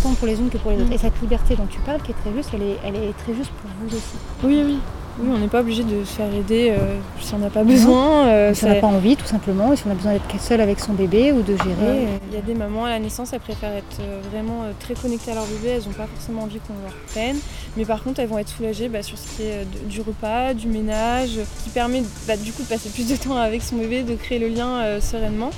tant 0.01 0.13
pour 0.13 0.25
les 0.25 0.39
unes 0.39 0.49
que 0.49 0.57
pour 0.57 0.71
les 0.71 0.77
autres. 0.77 0.89
Mm. 0.89 0.93
Et 0.93 0.97
cette 0.97 1.21
liberté 1.21 1.55
dont 1.55 1.67
tu 1.67 1.79
parles, 1.81 2.01
qui 2.01 2.09
est 2.09 2.15
très 2.15 2.33
juste, 2.33 2.49
elle 2.53 2.63
est, 2.63 2.77
elle 2.83 2.95
est 2.95 3.13
très 3.23 3.35
juste 3.35 3.51
pour 3.51 3.69
vous 3.79 3.95
aussi. 3.95 4.17
Oui, 4.43 4.63
oui. 4.65 4.79
Oui, 5.21 5.29
on 5.33 5.37
n'est 5.37 5.47
pas 5.49 5.59
obligé 5.59 5.83
de 5.83 6.05
se 6.05 6.13
faire 6.13 6.33
aider 6.33 6.69
euh, 6.69 6.97
si 7.19 7.33
on 7.33 7.39
n'a 7.39 7.49
pas 7.49 7.65
besoin. 7.65 8.27
Euh, 8.27 8.53
si 8.53 8.63
on 8.63 8.69
n'a 8.69 8.75
pas 8.75 8.87
envie, 8.87 9.17
tout 9.17 9.25
simplement, 9.25 9.73
et 9.73 9.75
si 9.75 9.83
on 9.85 9.91
a 9.91 9.93
besoin 9.93 10.13
d'être 10.13 10.39
seul 10.39 10.61
avec 10.61 10.79
son 10.79 10.93
bébé 10.93 11.33
ou 11.33 11.41
de 11.41 11.57
gérer. 11.57 12.07
Il 12.29 12.35
y 12.35 12.37
a 12.37 12.41
des 12.41 12.53
mamans 12.53 12.85
à 12.85 12.89
la 12.89 12.99
naissance, 12.99 13.33
elles 13.33 13.41
préfèrent 13.41 13.75
être 13.75 13.99
euh, 13.99 14.21
vraiment 14.31 14.63
très 14.79 14.93
connectées 14.93 15.31
à 15.31 15.35
leur 15.35 15.45
bébé, 15.45 15.75
elles 15.75 15.83
n'ont 15.83 15.93
pas 15.93 16.07
forcément 16.07 16.43
envie 16.43 16.59
qu'on 16.59 16.73
leur 16.83 16.93
prenne, 17.11 17.37
mais 17.75 17.83
par 17.83 18.01
contre, 18.01 18.21
elles 18.21 18.29
vont 18.29 18.37
être 18.37 18.47
soulagées 18.47 18.87
bah, 18.87 19.03
sur 19.03 19.17
ce 19.17 19.27
qui 19.35 19.43
est 19.43 19.65
du 19.89 19.99
repas, 19.99 20.53
du 20.53 20.67
ménage, 20.67 21.39
qui 21.63 21.69
permet 21.69 22.01
bah, 22.25 22.37
du 22.37 22.53
coup 22.53 22.63
de 22.63 22.67
passer 22.67 22.89
plus 22.89 23.09
de 23.09 23.17
temps 23.17 23.35
avec 23.35 23.61
son 23.61 23.75
bébé, 23.75 24.03
de 24.03 24.15
créer 24.15 24.39
le 24.39 24.47
lien 24.47 24.99
sereinement. 25.01 25.49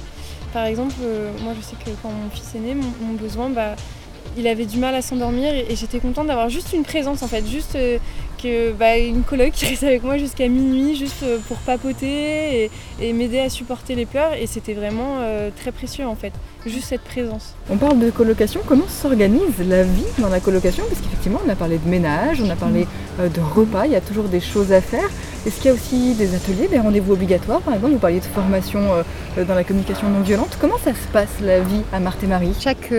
Par 0.54 0.66
exemple, 0.66 0.96
moi 1.44 1.54
je 1.56 1.64
sais 1.64 1.76
que 1.76 1.92
quand 2.02 2.10
mon 2.10 2.30
fils 2.32 2.56
est 2.56 2.60
né, 2.60 2.76
mon, 2.76 3.14
besoin, 3.14 3.50
bah, 3.50 3.76
il 4.38 4.48
avait 4.48 4.66
du 4.66 4.80
mal 4.80 4.96
à 4.96 5.02
s'endormir 5.02 5.54
et, 5.54 5.76
j'étais 5.76 6.00
contente 6.00 6.28
d'avoir 6.28 6.50
juste 6.50 6.74
une 6.74 6.84
présence 6.84 7.22
en 7.22 7.28
fait, 7.28 7.46
juste 7.46 7.78
bah, 8.78 8.98
une 8.98 9.24
coloc 9.24 9.52
qui 9.52 9.66
reste 9.66 9.84
avec 9.84 10.04
moi 10.04 10.18
jusqu'à 10.18 10.48
minuit 10.48 10.96
juste 10.96 11.24
euh, 11.24 11.38
pour 11.48 11.58
papoter 11.58 12.70
et, 13.00 13.14
m'aider 13.14 13.40
à 13.40 13.50
supporter 13.50 13.96
les 13.96 14.06
pleurs. 14.06 14.34
Et 14.34 14.48
c'était 14.48 14.74
vraiment 14.74 15.20
euh, 15.20 15.50
très 15.56 15.72
précieux 15.72 16.06
en 16.06 16.16
fait, 16.16 16.34
juste 16.66 16.86
cette 16.86 17.02
présence. 17.02 17.56
On 17.70 17.78
parle 17.78 18.00
de 18.00 18.10
colocation, 18.10 18.62
comment 18.66 18.88
s'organise 18.88 19.60
la 19.68 19.84
vie 19.84 20.04
dans 20.18 20.30
la 20.30 20.40
colocation? 20.40 20.84
Parce 20.88 21.02
qu'effectivement 21.02 21.40
on 21.46 21.50
a 21.50 21.56
parlé 21.56 21.78
de 21.78 21.88
ménage, 21.88 22.42
on 22.42 22.50
a 22.50 22.56
parlé 22.56 22.88
euh, 23.20 23.30
de 23.30 23.42
repas, 23.42 23.86
il 23.86 23.92
y 23.92 23.96
a 23.96 24.02
toujours 24.02 24.26
des 24.26 24.40
choses 24.40 24.72
à 24.72 24.82
faire. 24.82 25.10
Est-ce 25.46 25.56
qu'il 25.58 25.66
y 25.66 25.70
a 25.70 25.74
aussi 25.74 26.14
des 26.14 26.36
ateliers, 26.36 26.68
des 26.68 26.80
rendez-vous 26.80 27.14
obligatoires 27.14 27.62
Par 27.62 27.74
exemple, 27.74 27.94
vous 27.94 28.00
parliez 28.00 28.20
de 28.20 28.26
formation 28.26 28.80
dans 29.36 29.56
la 29.56 29.64
communication 29.64 30.08
non 30.10 30.22
violente. 30.22 30.58
Comment 30.62 30.78
ça 30.78 30.92
se 30.94 31.08
passe 31.12 31.40
la 31.42 31.62
vie 31.62 31.82
à 31.92 32.00
Marthe 32.00 32.24
et 32.24 32.28
Marie? 32.28 32.54
Chaque 32.60 32.94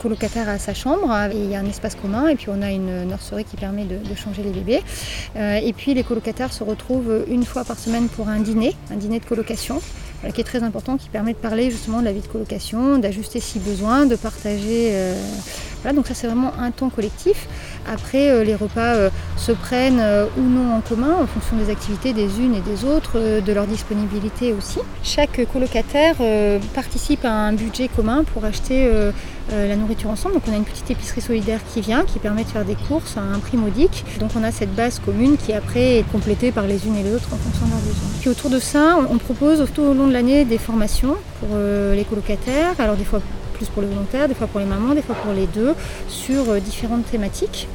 colocataire 0.00 0.48
a 0.48 0.58
sa 0.58 0.72
chambre, 0.72 1.12
et 1.30 1.36
il 1.36 1.50
y 1.50 1.54
a 1.54 1.58
un 1.58 1.66
espace 1.66 1.94
commun 1.94 2.28
et 2.28 2.36
puis 2.36 2.46
on 2.48 2.62
a 2.62 2.70
une 2.70 3.04
nurserie 3.04 3.44
qui 3.44 3.56
permet 3.56 3.84
de 3.84 4.14
changer 4.14 4.42
les 4.42 4.50
bébés. 4.50 4.82
Euh, 5.36 5.60
et 5.62 5.72
puis 5.72 5.94
les 5.94 6.04
colocataires 6.04 6.52
se 6.52 6.64
retrouvent 6.64 7.24
une 7.28 7.44
fois 7.44 7.64
par 7.64 7.78
semaine 7.78 8.08
pour 8.08 8.28
un 8.28 8.40
dîner, 8.40 8.74
un 8.90 8.96
dîner 8.96 9.20
de 9.20 9.24
colocation 9.24 9.80
qui 10.34 10.40
est 10.40 10.44
très 10.44 10.62
important, 10.62 10.96
qui 10.96 11.08
permet 11.08 11.32
de 11.32 11.38
parler 11.38 11.70
justement 11.70 11.98
de 11.98 12.04
la 12.04 12.12
vie 12.12 12.20
de 12.20 12.26
colocation, 12.28 12.98
d'ajuster 12.98 13.40
si 13.40 13.58
besoin, 13.58 14.06
de 14.06 14.14
partager. 14.14 14.90
Euh, 14.92 15.20
voilà, 15.82 15.96
donc 15.96 16.06
ça 16.06 16.14
c'est 16.14 16.26
vraiment 16.26 16.52
un 16.58 16.70
temps 16.70 16.90
collectif. 16.90 17.48
Après, 17.92 18.30
euh, 18.30 18.44
les 18.44 18.54
repas 18.54 18.94
euh, 18.94 19.10
se 19.36 19.52
prennent 19.52 20.02
ou 20.36 20.42
non 20.42 20.74
en 20.74 20.80
commun 20.80 21.14
en 21.22 21.26
fonction 21.26 21.56
des 21.56 21.70
activités 21.70 22.12
des 22.12 22.40
unes 22.40 22.54
et 22.54 22.60
des 22.60 22.84
autres, 22.84 23.40
de 23.40 23.52
leur 23.52 23.66
disponibilité 23.66 24.52
aussi. 24.52 24.78
Chaque 25.02 25.40
colocataire 25.52 26.16
participe 26.74 27.24
à 27.24 27.32
un 27.32 27.52
budget 27.52 27.88
commun 27.88 28.24
pour 28.32 28.44
acheter 28.44 28.88
la 29.50 29.76
nourriture 29.76 30.10
ensemble. 30.10 30.34
Donc 30.34 30.44
on 30.48 30.52
a 30.52 30.56
une 30.56 30.64
petite 30.64 30.90
épicerie 30.90 31.20
solidaire 31.20 31.60
qui 31.72 31.80
vient, 31.80 32.04
qui 32.04 32.18
permet 32.18 32.44
de 32.44 32.48
faire 32.48 32.64
des 32.64 32.74
courses 32.74 33.16
à 33.16 33.20
un 33.20 33.38
prix 33.38 33.56
modique. 33.56 34.04
Donc 34.20 34.30
on 34.36 34.44
a 34.44 34.52
cette 34.52 34.74
base 34.74 35.00
commune 35.00 35.36
qui 35.36 35.52
après 35.52 35.98
est 35.98 36.10
complétée 36.10 36.52
par 36.52 36.66
les 36.66 36.86
unes 36.86 36.96
et 36.96 37.02
les 37.02 37.14
autres 37.14 37.28
en 37.32 37.36
fonction 37.36 37.66
de 37.66 37.70
leurs 37.70 37.80
besoins. 37.80 38.08
Puis 38.20 38.30
autour 38.30 38.50
de 38.50 38.58
ça, 38.58 38.98
on 39.10 39.18
propose 39.18 39.66
tout 39.74 39.82
au 39.82 39.94
long 39.94 40.06
de 40.06 40.12
l'année 40.12 40.44
des 40.44 40.58
formations 40.58 41.16
pour 41.40 41.50
euh, 41.54 41.94
les 41.94 42.04
colocataires, 42.04 42.74
alors 42.78 42.96
des 42.96 43.04
fois 43.04 43.20
pour 43.70 43.82
les 43.82 43.88
volontaires, 43.88 44.28
des 44.28 44.34
fois 44.34 44.46
pour 44.46 44.60
les 44.60 44.66
mamans, 44.66 44.94
des 44.94 45.02
fois 45.02 45.14
pour 45.16 45.32
les 45.32 45.46
deux, 45.46 45.74
sur 46.08 46.50
euh, 46.50 46.60
différentes 46.60 47.10
thématiques. 47.10 47.68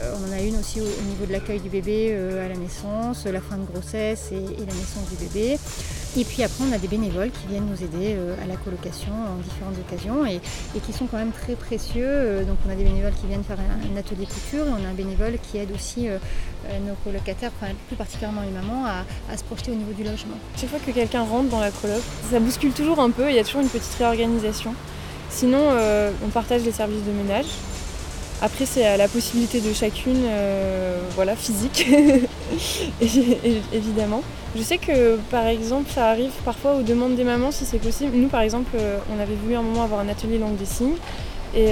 Euh, 0.00 0.14
on 0.16 0.28
en 0.28 0.32
a 0.32 0.40
une 0.40 0.56
aussi 0.56 0.80
au, 0.80 0.84
niveau 0.84 1.26
de 1.26 1.32
l'accueil 1.32 1.60
du 1.60 1.68
bébé 1.68 2.14
à 2.14 2.48
la 2.48 2.54
naissance, 2.54 3.26
la 3.26 3.40
fin 3.40 3.56
de 3.56 3.64
grossesse 3.64 4.30
et, 4.30 4.40
la 4.40 4.74
naissance 4.74 5.08
du 5.10 5.16
bébé. 5.26 5.58
Et 6.16 6.24
puis 6.24 6.42
après, 6.42 6.64
on 6.68 6.72
a 6.72 6.78
des 6.78 6.88
bénévoles 6.88 7.30
qui 7.30 7.46
viennent 7.48 7.66
nous 7.66 7.82
aider 7.84 8.16
à 8.42 8.46
la 8.46 8.56
colocation 8.56 9.12
en 9.12 9.42
différentes 9.42 9.74
occasions 9.86 10.24
et, 10.24 10.40
qui 10.80 10.92
sont 10.92 11.06
quand 11.06 11.18
même 11.18 11.32
très 11.32 11.54
précieux. 11.54 12.44
Donc 12.46 12.56
on 12.66 12.70
a 12.70 12.74
des 12.74 12.84
bénévoles 12.84 13.12
qui 13.20 13.26
viennent 13.26 13.44
faire 13.44 13.58
un, 13.58 13.96
atelier 13.96 14.26
couture 14.26 14.66
et 14.66 14.70
on 14.70 14.86
a 14.86 14.88
un 14.88 14.94
bénévole 14.94 15.38
qui 15.42 15.58
aide 15.58 15.70
aussi 15.72 16.08
euh, 16.66 16.78
nos 16.86 16.94
colocataires, 17.04 17.52
plus 17.86 17.96
particulièrement 17.96 18.42
les 18.42 18.50
mamans, 18.50 18.84
à, 18.84 19.36
se 19.36 19.44
projeter 19.44 19.70
au 19.70 19.74
niveau 19.74 19.92
du 19.92 20.02
logement. 20.02 20.36
Chaque 20.56 20.70
fois 20.70 20.80
que 20.84 20.90
quelqu'un 20.90 21.22
rentre 21.22 21.48
dans 21.50 21.60
la 21.60 21.70
coloc, 21.70 22.02
ça 22.30 22.40
bouscule 22.40 22.72
toujours 22.72 22.98
un 23.00 23.10
peu, 23.10 23.30
il 23.30 23.36
y 23.36 23.38
a 23.38 23.44
toujours 23.44 23.62
une 23.62 23.68
petite 23.68 23.94
réorganisation. 23.98 24.74
Sinon, 25.30 25.60
euh, 25.60 26.10
on 26.24 26.28
partage 26.28 26.62
les 26.62 26.72
services 26.72 27.04
de 27.04 27.12
ménage. 27.12 27.46
Après, 28.40 28.66
c'est 28.66 28.86
à 28.86 28.96
la 28.96 29.08
possibilité 29.08 29.60
de 29.60 29.72
chacune, 29.72 30.22
euh, 30.24 31.00
voilà, 31.16 31.34
physique, 31.34 31.88
évidemment. 33.72 34.22
Je 34.56 34.62
sais 34.62 34.78
que, 34.78 35.16
par 35.30 35.46
exemple, 35.46 35.90
ça 35.92 36.08
arrive 36.08 36.30
parfois 36.44 36.76
aux 36.76 36.82
demandes 36.82 37.16
des 37.16 37.24
mamans, 37.24 37.50
si 37.50 37.64
c'est 37.64 37.78
possible. 37.78 38.16
Nous, 38.16 38.28
par 38.28 38.42
exemple, 38.42 38.70
on 39.14 39.20
avait 39.20 39.34
voulu 39.34 39.56
un 39.56 39.62
moment 39.62 39.82
avoir 39.82 40.00
un 40.00 40.08
atelier 40.08 40.38
langue 40.38 40.56
des 40.56 40.66
signes. 40.66 40.96
Et 41.54 41.68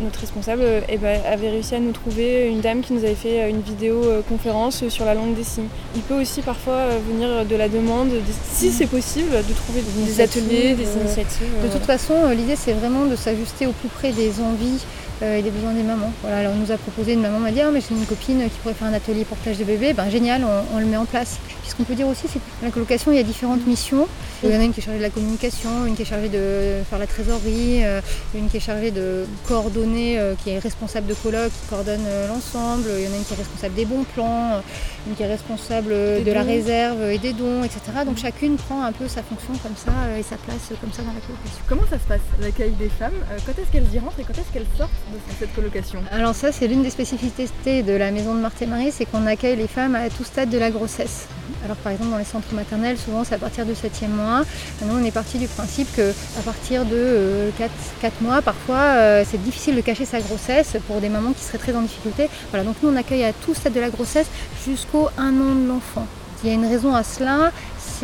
notre 0.00 0.20
responsable 0.20 0.64
eh 0.88 0.96
ben, 0.96 1.20
avait 1.30 1.50
réussi 1.50 1.74
à 1.74 1.80
nous 1.80 1.92
trouver 1.92 2.48
une 2.48 2.60
dame 2.60 2.80
qui 2.80 2.94
nous 2.94 3.04
avait 3.04 3.14
fait 3.14 3.50
une 3.50 3.60
vidéo 3.60 4.02
conférence 4.28 4.88
sur 4.88 5.04
la 5.04 5.14
langue 5.14 5.34
des 5.34 5.44
signes. 5.44 5.68
Il 5.94 6.02
peut 6.02 6.20
aussi 6.20 6.40
parfois 6.40 6.86
venir 7.06 7.44
de 7.44 7.56
la 7.56 7.68
demande, 7.68 8.10
si 8.50 8.70
c'est 8.70 8.86
possible, 8.86 9.30
de 9.30 9.54
trouver 9.54 9.82
des, 9.82 10.20
ateliers, 10.20 10.74
des 10.74 10.88
initiatives. 11.00 11.48
De 11.62 11.68
toute 11.68 11.84
façon, 11.84 12.14
l'idée 12.30 12.56
c'est 12.56 12.72
vraiment 12.72 13.04
de 13.04 13.16
s'ajuster 13.16 13.66
au 13.66 13.72
plus 13.72 13.88
près 13.88 14.12
des 14.12 14.40
envies 14.40 14.80
et 15.22 15.42
des 15.42 15.50
besoins 15.50 15.72
des 15.72 15.82
mamans. 15.82 16.12
Voilà, 16.22 16.38
alors 16.38 16.52
on 16.54 16.58
nous 16.58 16.72
a 16.72 16.76
proposé, 16.76 17.12
une 17.12 17.20
maman 17.20 17.38
m'a 17.38 17.50
dit 17.50 17.60
ah, 17.60 17.70
mais 17.72 17.80
j'ai 17.80 17.94
une 17.94 18.04
copine 18.06 18.42
qui 18.44 18.58
pourrait 18.62 18.74
faire 18.74 18.88
un 18.88 18.92
atelier 18.92 19.24
portage 19.24 19.58
de 19.58 19.64
bébé, 19.64 19.92
ben 19.92 20.08
génial, 20.10 20.44
on, 20.74 20.78
le 20.78 20.86
met 20.86 20.96
en 20.96 21.04
place. 21.04 21.38
Puis 21.62 21.70
ce 21.70 21.74
qu'on 21.74 21.84
peut 21.84 21.94
dire 21.94 22.08
aussi, 22.08 22.26
c'est 22.28 22.38
que 22.38 22.44
la 22.62 22.70
colocation, 22.70 23.12
il 23.12 23.16
y 23.16 23.20
a 23.20 23.22
différentes 23.22 23.66
missions. 23.66 24.06
Il 24.42 24.50
y 24.50 24.56
en 24.56 24.60
a 24.60 24.64
une 24.64 24.72
qui 24.72 24.80
est 24.80 24.82
chargée 24.82 24.98
de 24.98 25.04
la 25.04 25.10
communication, 25.10 25.86
une 25.86 25.94
qui 25.94 26.02
est 26.02 26.06
chargée 26.06 26.28
de 26.28 26.82
faire 26.88 26.98
la 26.98 27.06
trésorerie, 27.06 27.84
euh, 27.84 28.00
une 28.34 28.48
qui 28.48 28.58
est 28.58 28.60
chargée 28.60 28.90
de 28.90 29.24
coordonner, 29.46 30.18
euh, 30.18 30.34
qui 30.42 30.50
est 30.50 30.58
responsable 30.58 31.06
de 31.06 31.14
colloque, 31.14 31.50
qui 31.50 31.68
coordonne 31.68 32.04
euh, 32.06 32.28
l'ensemble, 32.28 32.88
il 32.98 33.04
y 33.04 33.08
en 33.08 33.12
a 33.12 33.16
une 33.16 33.24
qui 33.24 33.32
est 33.32 33.38
responsable 33.38 33.74
des 33.74 33.86
bons 33.86 34.04
plans, 34.14 34.60
une 35.06 35.14
qui 35.14 35.22
est 35.22 35.26
responsable 35.26 35.90
de 35.90 36.32
la 36.32 36.42
réserve 36.42 37.10
et 37.10 37.18
des 37.18 37.32
dons, 37.32 37.62
etc. 37.62 37.80
Donc 38.04 38.18
chacune 38.18 38.56
prend 38.56 38.82
un 38.82 38.92
peu 38.92 39.08
sa 39.08 39.22
fonction 39.22 39.54
comme 39.62 39.76
ça 39.76 39.92
et 40.18 40.22
sa 40.22 40.36
place 40.36 40.68
comme 40.80 40.92
ça 40.92 41.02
dans 41.02 41.14
la 41.14 41.20
colocation. 41.20 41.62
Comment 41.68 41.86
ça 41.88 41.98
se 41.98 42.04
passe, 42.06 42.20
l'accueil 42.40 42.72
des 42.72 42.88
femmes? 42.88 43.14
Quand 43.46 43.52
est-ce 43.52 43.70
qu'elles 43.72 43.94
y 43.94 43.98
rentrent 43.98 44.20
et 44.20 44.24
quand 44.24 44.38
est-ce 44.38 44.52
qu'elles 44.52 44.66
sortent? 44.76 44.90
Cette 45.38 45.54
colocation 45.54 46.00
Alors 46.10 46.34
ça, 46.34 46.52
c'est 46.52 46.66
l'une 46.66 46.82
des 46.82 46.90
spécificités 46.90 47.82
de 47.82 47.92
la 47.92 48.10
maison 48.10 48.34
de 48.34 48.40
Marthe 48.40 48.62
et 48.62 48.66
Marie, 48.66 48.92
c'est 48.92 49.04
qu'on 49.04 49.26
accueille 49.26 49.56
les 49.56 49.68
femmes 49.68 49.94
à 49.94 50.08
tout 50.10 50.24
stade 50.24 50.50
de 50.50 50.58
la 50.58 50.70
grossesse. 50.70 51.26
Alors 51.64 51.76
par 51.76 51.92
exemple 51.92 52.10
dans 52.10 52.18
les 52.18 52.24
centres 52.24 52.52
maternels, 52.54 52.98
souvent 52.98 53.24
c'est 53.24 53.34
à 53.34 53.38
partir 53.38 53.64
du 53.64 53.72
7e 53.72 54.08
mois. 54.08 54.42
Nous 54.82 54.94
on 54.94 55.04
est 55.04 55.10
parti 55.10 55.38
du 55.38 55.46
principe 55.46 55.88
qu'à 55.94 56.42
partir 56.44 56.84
de 56.84 57.50
4, 57.58 57.70
euh, 57.70 58.08
mois, 58.20 58.42
parfois 58.42 58.76
euh, 58.76 59.24
c'est 59.28 59.42
difficile 59.42 59.76
de 59.76 59.80
cacher 59.80 60.04
sa 60.04 60.20
grossesse 60.20 60.76
pour 60.86 61.00
des 61.00 61.08
mamans 61.08 61.32
qui 61.32 61.42
seraient 61.42 61.58
très 61.58 61.74
en 61.74 61.82
difficulté. 61.82 62.28
Voilà, 62.50 62.64
donc 62.64 62.76
nous 62.82 62.90
on 62.90 62.96
accueille 62.96 63.24
à 63.24 63.32
tout 63.32 63.54
stade 63.54 63.72
de 63.72 63.80
la 63.80 63.90
grossesse 63.90 64.26
jusqu'au 64.66 65.08
1 65.16 65.28
an 65.28 65.54
de 65.54 65.68
l'enfant. 65.68 66.06
Il 66.42 66.50
y 66.50 66.52
a 66.52 66.54
une 66.56 66.66
raison 66.66 66.94
à 66.94 67.02
cela, 67.02 67.52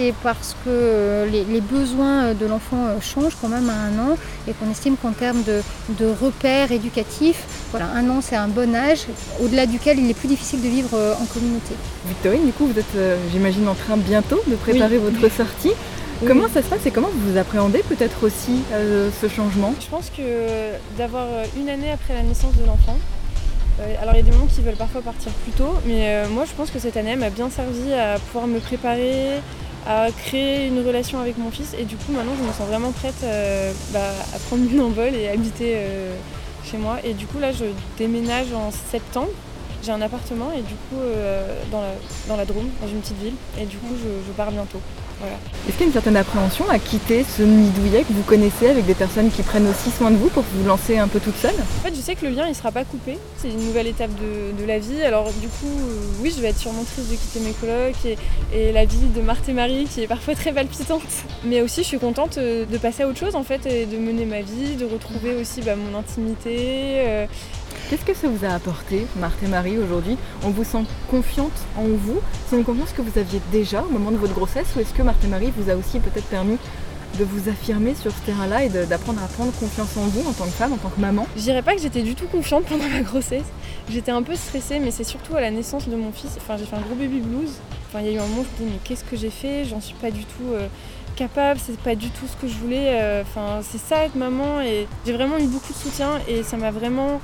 c'est 0.01 0.15
parce 0.23 0.57
que 0.65 0.69
euh, 0.69 1.27
les, 1.27 1.61
besoins 1.61 2.33
de 2.33 2.47
l'enfant 2.47 2.87
euh, 2.87 3.01
changent 3.01 3.37
quand 3.41 3.49
même 3.49 3.69
à 3.69 3.75
un 3.75 3.99
an 3.99 4.17
et 4.49 4.53
qu'on 4.53 4.71
estime 4.71 4.97
qu'en 4.97 5.13
termes 5.13 5.43
de, 5.43 6.07
repères 6.21 6.73
éducatifs, 6.73 7.45
voilà, 7.71 7.87
un 7.95 8.09
an 8.09 8.21
c'est 8.23 8.37
un 8.37 8.49
bon 8.49 8.75
âge 8.75 9.07
au-delà 9.43 9.67
duquel 9.67 9.99
il 9.99 10.11
est 10.11 10.15
plus 10.15 10.29
difficile 10.29 10.63
de 10.63 10.69
vivre 10.69 10.89
euh, 10.95 11.15
en 11.15 11.27
communauté. 11.27 11.75
Victorine, 12.07 12.47
du 12.47 12.53
coup, 12.53 12.67
vous 12.67 12.79
êtes, 12.79 12.97
j'imagine, 13.31 13.69
en 13.69 13.75
train 13.75 13.97
bientôt 13.97 14.41
de 14.47 14.57
préparer 14.57 14.97
votre 14.97 15.31
sortie. 15.31 15.73
Comment 16.27 16.49
ça 16.49 16.63
se 16.63 16.69
passe 16.69 16.85
et 16.87 16.91
comment 16.91 17.11
vous 17.15 17.39
appréhendez 17.39 17.83
peut-être 17.89 18.25
aussi 18.25 18.63
ce 18.71 19.29
changement? 19.29 19.75
Je 19.81 19.87
pense 19.87 20.11
que 20.11 20.23
d'avoir 20.99 21.27
une 21.57 21.69
année 21.69 21.91
après 21.91 22.15
la 22.15 22.23
naissance 22.23 22.55
de 22.57 22.67
l'enfant, 22.67 22.99
alors 24.03 24.15
il 24.15 24.19
y 24.19 24.21
a 24.21 24.23
des 24.23 24.33
moments 24.33 24.47
qui 24.47 24.61
veulent 24.61 24.75
parfois 24.75 25.01
partir 25.01 25.33
plus 25.33 25.53
tôt, 25.53 25.73
mais 25.87 26.27
moi 26.29 26.45
je 26.45 26.53
pense 26.53 26.71
que 26.71 26.79
cette 26.79 26.99
année 26.99 27.17
m'a 27.17 27.31
bien 27.31 27.49
servi 27.49 27.95
à 27.95 28.19
pouvoir 28.19 28.47
me 28.47 28.59
préparer, 28.59 29.41
à 29.87 30.09
créer 30.11 30.67
une 30.67 30.85
relation 30.87 31.21
avec 31.21 31.39
mon 31.39 31.51
fils. 31.51 31.75
Et 31.79 31.85
du 31.85 31.97
coup 31.97 32.13
maintenant 32.13 32.35
je 32.39 32.43
me 32.43 32.53
sens 32.53 32.67
vraiment 32.69 32.93
prête 32.93 33.23
euh, 33.25 33.73
bah, 33.93 34.13
à 34.35 34.39
prendre 34.39 34.63
mon 34.71 34.87
envol 34.87 35.15
et 35.15 35.29
habiter 35.29 35.75
euh, 35.77 36.15
chez 36.65 36.77
moi. 36.77 36.99
Et 37.05 37.15
du 37.15 37.27
coup 37.27 37.39
là 37.39 37.53
je 37.53 37.65
déménage 37.99 38.53
en 38.53 38.71
septembre. 38.71 39.31
J'ai 39.83 39.93
un 39.93 40.03
appartement 40.03 40.53
et 40.53 40.61
du 40.61 40.75
coup 40.75 41.01
euh, 41.01 41.63
dans, 41.71 41.81
la, 41.81 41.93
dans 42.29 42.37
la 42.37 42.45
Drôme, 42.45 42.69
dans 42.83 42.89
une 42.89 43.01
petite 43.01 43.19
ville. 43.23 43.35
Et 43.59 43.65
du 43.65 43.79
coup 43.79 43.95
je 43.97 44.33
pars 44.33 44.51
bientôt. 44.51 44.81
Est-ce 45.69 45.77
qu'il 45.77 45.81
y 45.81 45.85
a 45.85 45.87
une 45.87 45.93
certaine 45.93 46.17
appréhension 46.17 46.69
à 46.71 46.79
quitter 46.79 47.25
ce 47.25 47.43
nid 47.43 47.71
douillet 47.71 48.03
que 48.03 48.13
vous 48.13 48.23
connaissez 48.23 48.69
avec 48.69 48.87
des 48.87 48.95
personnes 48.95 49.31
qui 49.31 49.43
prennent 49.43 49.69
aussi 49.69 49.91
soin 49.91 50.11
de 50.11 50.17
vous 50.17 50.29
pour 50.29 50.43
vous 50.43 50.67
lancer 50.67 50.99
un 50.99 51.09
peu 51.09 51.21
toute 51.21 51.37
seule? 51.37 51.55
En 51.55 51.83
fait, 51.83 51.95
je 51.95 52.01
sais 52.01 52.15
que 52.15 52.27
le 52.27 52.33
lien 52.33 52.47
il 52.49 52.55
sera 52.55 52.73
pas 52.73 52.85
coupé. 52.85 53.19
C'est 53.37 53.51
une 53.51 53.65
nouvelle 53.67 53.87
étape 53.87 54.11
de, 54.15 54.65
la 54.67 54.79
vie. 54.79 55.03
Alors 55.03 55.33
du 55.41 55.49
coup, 55.49 55.67
euh, 55.67 56.23
oui, 56.23 56.33
je 56.35 56.41
vais 56.41 56.49
être 56.49 56.59
sûrement 56.59 56.85
triste 56.85 57.11
de 57.11 57.17
quitter 57.17 57.41
mes 57.41 57.53
colocs 57.53 58.17
et, 58.53 58.73
la 58.73 58.85
vie 58.85 58.99
de 59.15 59.21
Marthe 59.21 59.49
et 59.49 59.53
Marie 59.53 59.85
qui 59.85 60.03
est 60.03 60.07
parfois 60.07 60.35
très 60.35 60.53
palpitante. 60.53 61.03
Mais 61.45 61.61
aussi, 61.63 61.83
je 61.83 61.89
suis 61.89 61.99
contente 61.99 62.39
euh, 62.39 62.65
de 62.67 62.79
passer 62.79 63.03
à 63.03 63.09
autre 63.09 63.19
chose 63.19 63.35
en 63.35 63.43
fait 63.43 63.67
et 63.67 63.87
de 63.87 63.97
mener 63.97 64.25
ma 64.25 64.41
vie, 64.41 64.77
de 64.77 64.85
retrouver 64.85 65.35
aussi 65.35 65.61
bah, 65.61 65.77
mon 65.77 65.99
intimité. 65.99 67.01
Euh, 67.07 67.27
Qu'est-ce 67.91 68.05
que 68.05 68.15
ça 68.15 68.29
vous 68.29 68.45
a 68.45 68.51
apporté, 68.51 69.05
Marthe 69.17 69.43
et 69.43 69.49
Marie, 69.49 69.77
aujourd'hui 69.77 70.17
On 70.45 70.51
vous 70.51 70.63
sent 70.63 70.85
confiante 71.11 71.51
en 71.77 71.83
vous 71.89 72.21
C'est 72.49 72.57
une 72.57 72.63
confiance 72.63 72.93
que 72.93 73.03
vous 73.03 73.19
aviez 73.19 73.41
déjà 73.51 73.83
au 73.83 73.89
moment 73.89 74.13
de 74.13 74.17
votre 74.17 74.33
grossesse 74.33 74.69
ou 74.77 74.79
est-ce 74.79 74.95
que 74.95 75.03
Marthe 75.03 75.25
et 75.25 75.27
Marie 75.27 75.53
vous 75.57 75.69
a 75.69 75.75
aussi 75.75 75.99
peut-être 75.99 76.27
permis 76.27 76.57
de 77.19 77.25
vous 77.25 77.49
affirmer 77.49 77.97
sur 77.97 78.13
ce 78.13 78.21
terrain-là 78.21 78.65
et 78.65 78.69
d'apprendre 78.69 79.21
à 79.25 79.27
prendre 79.27 79.51
confiance 79.59 79.97
en 79.97 80.03
vous 80.03 80.21
en 80.29 80.33
tant 80.33 80.45
que 80.45 80.51
femme, 80.53 80.73
en 80.73 80.77
tant 80.77 80.91
que 80.91 81.01
maman 81.01 81.27
Je 81.35 81.43
dirais 81.43 81.63
pas 81.63 81.75
que 81.75 81.83
j'étais 81.83 82.03
du 82.03 82.15
tout 82.15 82.29
confiante 82.29 82.65
pendant 82.67 82.89
ma 82.89 83.01
grossesse. 83.01 83.47
J'étais 83.91 84.13
un 84.13 84.23
peu 84.23 84.37
stressée, 84.37 84.79
mais 84.79 84.93
c'est 84.93 85.03
surtout 85.03 85.35
à 85.35 85.41
la 85.41 85.51
naissance 85.51 85.89
de 85.89 85.97
mon 85.97 86.13
fils. 86.13 86.31
Enfin, 86.37 86.57
j'ai 86.57 86.67
fait 86.67 86.77
un 86.77 86.83
gros 86.83 86.95
baby 86.95 87.19
blues. 87.19 87.55
Enfin, 87.89 88.05
il 88.05 88.07
y 88.07 88.11
a 88.11 88.13
eu 88.13 88.19
un 88.19 88.27
moment 88.29 88.43
où 88.43 88.45
je 88.45 88.63
me 88.63 88.69
dis, 88.69 88.75
mais 88.75 88.81
qu'est-ce 88.85 89.03
que 89.03 89.17
j'ai 89.17 89.31
fait? 89.31 89.65
J'en 89.65 89.81
suis 89.81 89.97
pas 89.97 90.13
du 90.13 90.25
tout. 90.25 90.53
Euh, 90.55 90.69
c'est 91.59 91.79
pas 91.81 91.95
du 91.95 92.11
tout 92.11 92.27
ce 92.27 92.37
que 92.37 92.49
je 92.49 92.57
voulais. 92.59 93.01
Euh, 93.01 93.23
enfin, 93.23 93.61
c'est 93.63 93.79
ça 93.79 94.05
être 94.05 94.15
maman 94.15 94.61
et 94.61 94.87
j'ai 95.05 95.13
vraiment 95.13 95.39
eu 95.39 95.47
beaucoup 95.47 95.73
de 95.73 95.79
soutien 95.79 96.19
et 96.29 96.43
ça 96.43 96.57
m'a 96.57 96.71
vraiment 96.71 97.21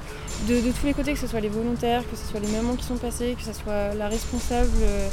de, 0.48 0.60
tous 0.72 0.86
les 0.86 0.92
côtés, 0.92 1.12
que 1.14 1.18
ce 1.18 1.26
soit 1.26 1.40
les 1.40 1.48
volontaires, 1.48 2.02
que 2.10 2.16
ce 2.16 2.26
soit 2.26 2.40
les 2.40 2.48
mamans 2.48 2.74
qui 2.74 2.84
sont 2.84 2.96
passées, 2.96 3.34
que 3.38 3.42
ce 3.42 3.52
soit 3.52 3.94
la 3.94 4.08
responsable. 4.08 4.70
Euh, 4.82 5.08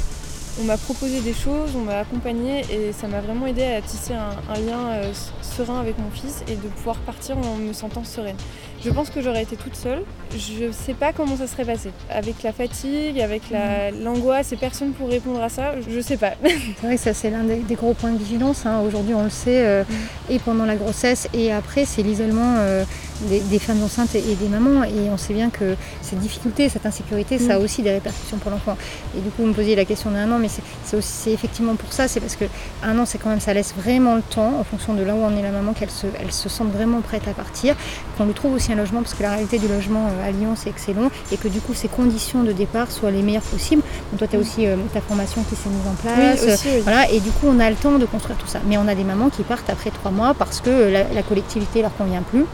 on 0.60 0.64
m'a 0.64 0.76
proposé 0.76 1.20
des 1.20 1.32
choses, 1.32 1.74
on 1.74 1.80
m'a 1.80 1.98
accompagnée 1.98 2.60
et 2.70 2.92
ça 2.92 3.08
m'a 3.08 3.20
vraiment 3.20 3.46
aidé 3.46 3.64
à 3.64 3.80
tisser 3.80 4.14
un, 4.14 4.60
lien 4.60 4.88
euh, 4.90 5.12
serein 5.42 5.80
avec 5.80 5.98
mon 5.98 6.10
fils 6.10 6.44
et 6.46 6.54
de 6.54 6.68
pouvoir 6.68 6.96
partir 6.98 7.36
en 7.38 7.56
me 7.56 7.72
sentant 7.72 8.04
sereine. 8.04 8.36
Je 8.84 8.90
pense 8.90 9.08
que 9.08 9.22
j'aurais 9.22 9.42
été 9.42 9.56
toute 9.56 9.76
seule. 9.76 10.02
Je 10.36 10.66
ne 10.66 10.72
sais 10.72 10.94
pas 10.94 11.12
comment 11.12 11.36
ça 11.36 11.46
serait 11.46 11.64
passé. 11.64 11.90
Avec 12.10 12.42
la 12.42 12.52
fatigue, 12.52 13.20
avec 13.20 13.50
mm. 13.50 14.02
l'angoisse 14.02 14.52
et 14.52 14.56
personne 14.56 14.92
pour 14.92 15.08
répondre 15.08 15.42
à 15.42 15.48
ça, 15.48 15.74
je 15.88 15.96
ne 15.96 16.02
sais 16.02 16.16
pas. 16.16 16.32
C'est 16.42 16.86
vrai 16.86 16.96
que 16.96 17.02
ça 17.02 17.14
c'est 17.14 17.30
l'un 17.30 17.44
des, 17.44 17.74
gros 17.74 17.94
points 17.94 18.10
de 18.10 18.18
vigilance. 18.18 18.66
Hein. 18.66 18.80
Aujourd'hui 18.86 19.14
on 19.14 19.24
le 19.24 19.30
sait, 19.30 19.64
euh, 19.64 19.84
mm. 19.84 20.32
et 20.32 20.38
pendant 20.38 20.66
la 20.66 20.76
grossesse 20.76 21.28
et 21.32 21.52
après, 21.52 21.84
c'est 21.84 22.02
l'isolement 22.02 22.56
euh, 22.58 22.84
des, 23.22 23.58
femmes 23.58 23.82
enceintes 23.82 24.14
et, 24.14 24.34
des 24.34 24.48
mamans. 24.48 24.84
Et 24.84 25.08
on 25.10 25.16
sait 25.16 25.32
bien 25.32 25.50
que 25.50 25.76
cette 26.02 26.18
difficulté, 26.18 26.68
cette 26.68 26.86
insécurité, 26.86 27.38
ça 27.38 27.54
a 27.54 27.58
mm. 27.58 27.62
aussi 27.62 27.82
des 27.82 27.92
répercussions 27.92 28.38
pour 28.38 28.50
l'enfant. 28.50 28.76
Et 29.16 29.20
du 29.20 29.30
coup, 29.30 29.42
vous 29.42 29.48
me 29.48 29.54
posiez 29.54 29.76
la 29.76 29.84
question 29.84 30.10
d'un 30.10 30.30
an, 30.30 30.38
mais 30.38 30.48
c'est 30.84 31.32
effectivement 31.32 31.74
pour 31.74 31.92
ça. 31.92 32.08
C'est 32.08 32.20
parce 32.20 32.36
que 32.36 32.44
un 32.82 32.98
an, 32.98 33.06
c'est 33.06 33.18
quand 33.18 33.30
même, 33.30 33.40
ça 33.40 33.54
laisse 33.54 33.74
vraiment 33.74 34.14
le 34.14 34.22
temps, 34.22 34.58
en 34.58 34.64
fonction 34.64 34.94
de 34.94 35.02
là 35.02 35.14
où 35.14 35.22
on 35.22 35.36
est 35.36 35.42
la 35.42 35.50
maman, 35.50 35.72
qu'elle 35.72 35.90
se, 35.90 36.06
elle 36.20 36.32
se 36.32 36.48
sente 36.48 36.70
vraiment 36.70 37.00
prête 37.00 37.26
à 37.28 37.32
partir. 37.32 37.76
Qu'on 38.18 38.26
lui 38.26 38.34
trouve 38.34 38.54
aussi 38.54 38.72
logement, 38.74 39.02
parce 39.02 39.14
que 39.14 39.22
la 39.22 39.30
réalité 39.30 39.58
du 39.58 39.68
logement 39.68 40.06
euh, 40.06 40.28
à 40.28 40.30
Lyon, 40.30 40.54
c'est 40.56 40.70
excellent. 40.70 41.10
Et 41.32 41.36
que 41.36 41.48
du 41.48 41.60
coup, 41.60 41.74
ces 41.74 41.88
conditions 41.88 42.42
de 42.42 42.52
départ 42.52 42.90
soient 42.90 43.10
les 43.10 43.22
meilleures 43.22 43.42
possibles. 43.42 43.82
Donc, 44.10 44.18
toi, 44.18 44.28
tu 44.28 44.36
as 44.36 44.38
mm. 44.38 44.42
aussi 44.42 44.66
euh, 44.66 44.76
ta 44.92 45.00
formation 45.00 45.42
qui 45.42 45.56
s'est 45.56 45.68
mise 45.68 45.86
en 45.86 45.94
place. 45.94 46.66
Voilà, 46.82 47.10
et 47.10 47.20
du 47.20 47.30
coup, 47.30 47.46
on 47.46 47.60
a 47.60 47.70
le 47.70 47.76
temps 47.76 47.98
de 47.98 48.06
construire 48.06 48.38
tout 48.38 48.46
ça. 48.46 48.60
Mais 48.66 48.76
on 48.78 48.88
a 48.88 48.94
des 48.94 49.04
mamans 49.04 49.30
qui 49.30 49.42
partent 49.42 49.70
après 49.70 49.90
trois 49.90 50.10
mois 50.10 50.34
parce 50.34 50.60
que 50.60 50.70
la, 50.70 51.04
la 51.12 51.22
collectivité 51.22 51.82
leur 51.82 51.96
convient 51.96 52.22
plus 52.22 52.44